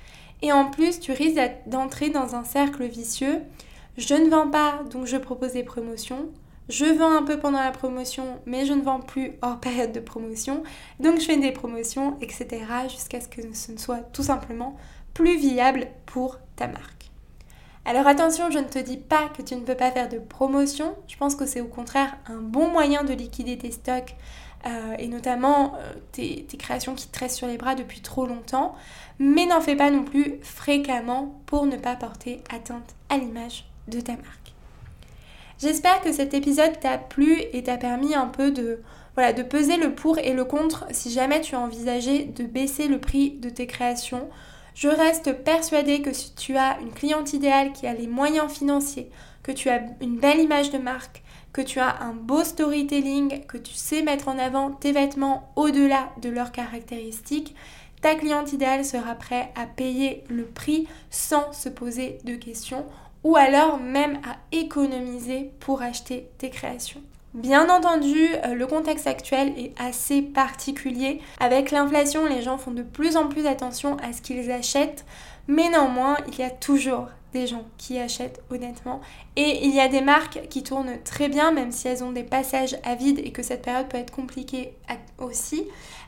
Et 0.41 0.53
en 0.53 0.69
plus, 0.69 0.99
tu 1.01 1.11
risques 1.11 1.39
d'entrer 1.67 2.09
dans 2.09 2.35
un 2.35 2.45
cercle 2.45 2.85
vicieux. 2.85 3.41
Je 3.97 4.13
ne 4.13 4.29
vends 4.29 4.49
pas, 4.49 4.79
donc 4.89 5.05
je 5.05 5.17
propose 5.17 5.51
des 5.53 5.63
promotions. 5.63 6.29
Je 6.69 6.85
vends 6.85 7.15
un 7.15 7.23
peu 7.23 7.37
pendant 7.37 7.59
la 7.59 7.71
promotion, 7.71 8.39
mais 8.45 8.65
je 8.65 8.73
ne 8.73 8.81
vends 8.81 9.01
plus 9.01 9.33
hors 9.41 9.59
période 9.59 9.91
de 9.91 9.99
promotion. 9.99 10.63
Donc 10.99 11.19
je 11.19 11.25
fais 11.25 11.37
des 11.37 11.51
promotions, 11.51 12.17
etc. 12.21 12.65
jusqu'à 12.89 13.19
ce 13.19 13.27
que 13.27 13.41
ce 13.53 13.71
ne 13.71 13.77
soit 13.77 13.99
tout 14.13 14.23
simplement 14.23 14.77
plus 15.13 15.37
viable 15.37 15.87
pour 16.05 16.39
ta 16.55 16.67
marque. 16.67 17.11
Alors 17.85 18.07
attention, 18.07 18.49
je 18.49 18.59
ne 18.59 18.67
te 18.67 18.79
dis 18.79 18.97
pas 18.97 19.29
que 19.35 19.41
tu 19.41 19.55
ne 19.55 19.61
peux 19.61 19.75
pas 19.75 19.91
faire 19.91 20.07
de 20.07 20.17
promotion. 20.17 20.95
Je 21.07 21.17
pense 21.17 21.35
que 21.35 21.45
c'est 21.45 21.59
au 21.59 21.67
contraire 21.67 22.15
un 22.27 22.37
bon 22.37 22.69
moyen 22.69 23.03
de 23.03 23.13
liquider 23.13 23.57
tes 23.57 23.71
stocks, 23.71 24.15
euh, 24.65 24.95
et 24.97 25.09
notamment 25.09 25.75
euh, 25.75 25.93
tes, 26.13 26.45
créations 26.57 26.95
qui 26.95 27.09
te 27.09 27.27
sur 27.27 27.47
les 27.47 27.57
bras 27.57 27.75
depuis 27.75 27.99
trop 27.99 28.25
longtemps, 28.25 28.75
mais 29.19 29.45
n'en 29.45 29.59
fais 29.59 29.75
pas 29.75 29.91
non 29.91 30.03
plus 30.03 30.35
fréquemment 30.41 31.41
pour 31.45 31.65
ne 31.65 31.75
pas 31.75 31.97
porter 31.97 32.41
atteinte 32.49 32.95
à 33.09 33.17
l'image 33.17 33.65
de 33.89 33.99
ta 33.99 34.13
marque. 34.13 34.42
J'espère 35.59 36.01
que 36.01 36.11
cet 36.11 36.33
épisode 36.33 36.79
t'a 36.79 36.97
plu 36.97 37.41
et 37.53 37.63
t'a 37.63 37.77
permis 37.77 38.15
un 38.15 38.27
peu 38.27 38.51
de, 38.51 38.81
voilà, 39.15 39.33
de 39.33 39.43
peser 39.43 39.77
le 39.77 39.93
pour 39.93 40.17
et 40.17 40.33
le 40.33 40.45
contre 40.45 40.85
si 40.91 41.11
jamais 41.11 41.41
tu 41.41 41.55
as 41.55 41.59
envisagé 41.59 42.25
de 42.25 42.43
baisser 42.43 42.87
le 42.87 42.99
prix 42.99 43.31
de 43.31 43.49
tes 43.49 43.67
créations. 43.67 44.29
Je 44.75 44.87
reste 44.87 45.43
persuadée 45.43 46.01
que 46.01 46.13
si 46.13 46.33
tu 46.33 46.57
as 46.57 46.79
une 46.81 46.91
cliente 46.91 47.33
idéale 47.33 47.73
qui 47.73 47.85
a 47.85 47.93
les 47.93 48.07
moyens 48.07 48.51
financiers, 48.51 49.09
que 49.43 49.51
tu 49.51 49.69
as 49.69 49.81
une 50.01 50.17
belle 50.17 50.39
image 50.39 50.71
de 50.71 50.79
marque, 50.79 51.21
que 51.51 51.61
tu 51.61 51.79
as 51.79 52.01
un 52.01 52.13
beau 52.13 52.43
storytelling, 52.43 53.45
que 53.45 53.57
tu 53.57 53.73
sais 53.73 54.01
mettre 54.01 54.27
en 54.27 54.39
avant 54.39 54.71
tes 54.71 54.91
vêtements 54.91 55.51
au-delà 55.55 56.09
de 56.21 56.29
leurs 56.29 56.51
caractéristiques, 56.51 57.55
ta 58.01 58.15
cliente 58.15 58.51
idéale 58.51 58.83
sera 58.83 59.15
prête 59.15 59.47
à 59.55 59.65
payer 59.65 60.23
le 60.27 60.43
prix 60.43 60.87
sans 61.09 61.53
se 61.53 61.69
poser 61.69 62.17
de 62.25 62.35
questions 62.35 62.85
ou 63.23 63.35
alors 63.35 63.79
même 63.79 64.19
à 64.25 64.37
économiser 64.51 65.51
pour 65.59 65.81
acheter 65.81 66.29
tes 66.37 66.49
créations. 66.49 67.01
Bien 67.33 67.67
entendu, 67.69 68.27
euh, 68.45 68.53
le 68.53 68.67
contexte 68.67 69.07
actuel 69.07 69.53
est 69.57 69.73
assez 69.81 70.21
particulier. 70.21 71.19
Avec 71.39 71.71
l'inflation, 71.71 72.27
les 72.27 72.43
gens 72.43 72.59
font 72.59 72.71
de 72.71 72.83
plus 72.83 73.17
en 73.17 73.27
plus 73.27 73.47
attention 73.47 73.97
à 74.03 74.13
ce 74.13 74.21
qu'ils 74.21 74.51
achètent, 74.51 75.03
mais 75.47 75.67
néanmoins, 75.69 76.17
il 76.27 76.37
y 76.37 76.43
a 76.43 76.51
toujours 76.51 77.07
des 77.33 77.47
gens 77.47 77.65
qui 77.79 77.97
achètent 77.97 78.41
honnêtement. 78.51 79.01
Et 79.35 79.65
il 79.65 79.73
y 79.73 79.79
a 79.79 79.87
des 79.87 80.01
marques 80.01 80.41
qui 80.49 80.61
tournent 80.61 81.01
très 81.03 81.27
bien, 81.27 81.51
même 81.51 81.71
si 81.71 81.87
elles 81.87 82.03
ont 82.03 82.11
des 82.11 82.23
passages 82.23 82.77
à 82.83 82.93
vide 82.93 83.19
et 83.23 83.31
que 83.31 83.41
cette 83.41 83.63
période 83.63 83.89
peut 83.89 83.97
être 83.97 84.11
compliquée 84.11 84.75
aussi. 85.17 85.65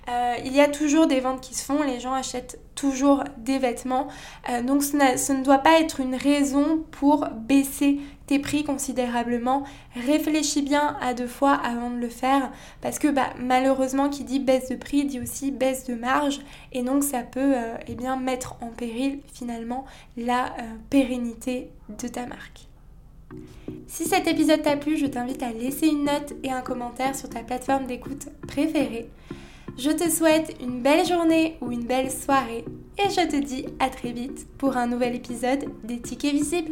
Euh, 0.07 0.35
il 0.45 0.53
y 0.53 0.61
a 0.61 0.67
toujours 0.67 1.07
des 1.07 1.19
ventes 1.19 1.41
qui 1.41 1.55
se 1.55 1.65
font, 1.65 1.81
les 1.81 1.99
gens 1.99 2.13
achètent 2.13 2.59
toujours 2.75 3.23
des 3.37 3.57
vêtements. 3.57 4.07
Euh, 4.49 4.61
donc 4.61 4.83
ce, 4.83 4.95
ne 5.33 5.43
doit 5.43 5.59
pas 5.59 5.79
être 5.79 5.99
une 5.99 6.15
raison 6.15 6.83
pour 6.91 7.27
baisser 7.35 7.99
tes 8.27 8.37
prix 8.37 8.63
considérablement. 8.63 9.63
Réfléchis 9.95 10.61
bien 10.61 10.95
à 11.01 11.13
deux 11.13 11.27
fois 11.27 11.53
avant 11.53 11.89
de 11.89 11.97
le 11.97 12.09
faire 12.09 12.51
parce 12.81 12.99
que 12.99 13.07
bah, 13.07 13.29
malheureusement 13.39 14.09
qui 14.09 14.23
dit 14.23 14.39
baisse 14.39 14.69
de 14.69 14.75
prix 14.75 15.05
dit 15.05 15.19
aussi 15.19 15.51
baisse 15.51 15.85
de 15.85 15.95
marge 15.95 16.41
et 16.71 16.83
donc 16.83 17.03
ça 17.03 17.21
peut 17.21 17.55
euh, 17.55 17.75
eh 17.87 17.95
bien, 17.95 18.15
mettre 18.15 18.57
en 18.61 18.67
péril 18.67 19.19
finalement 19.33 19.85
la 20.17 20.53
pérennité 20.89 21.69
de 21.89 22.07
ta 22.07 22.27
marque. 22.27 22.67
Si 23.87 24.05
cet 24.05 24.27
épisode 24.27 24.61
t'a 24.61 24.77
plu, 24.77 24.97
je 24.97 25.05
t'invite 25.05 25.41
à 25.41 25.51
laisser 25.51 25.87
une 25.87 26.05
note 26.05 26.33
et 26.43 26.51
un 26.51 26.61
commentaire 26.61 27.15
sur 27.15 27.29
ta 27.29 27.41
plateforme 27.41 27.85
d'écoute 27.85 28.27
préférée. 28.47 29.09
Je 29.77 29.91
te 29.91 30.09
souhaite 30.09 30.55
une 30.61 30.81
belle 30.81 31.05
journée 31.05 31.57
ou 31.59 31.69
une 31.69 31.83
belle 31.83 32.09
soirée 32.09 32.63
et 32.97 33.09
je 33.09 33.27
te 33.27 33.35
dis 33.35 33.65
à 33.79 33.89
très 33.89 34.13
vite 34.13 34.47
pour 34.57 34.77
un 34.77 34.87
nouvel 34.87 35.15
épisode 35.15 35.65
des 35.83 35.99
tickets 35.99 36.31
visibles. 36.31 36.71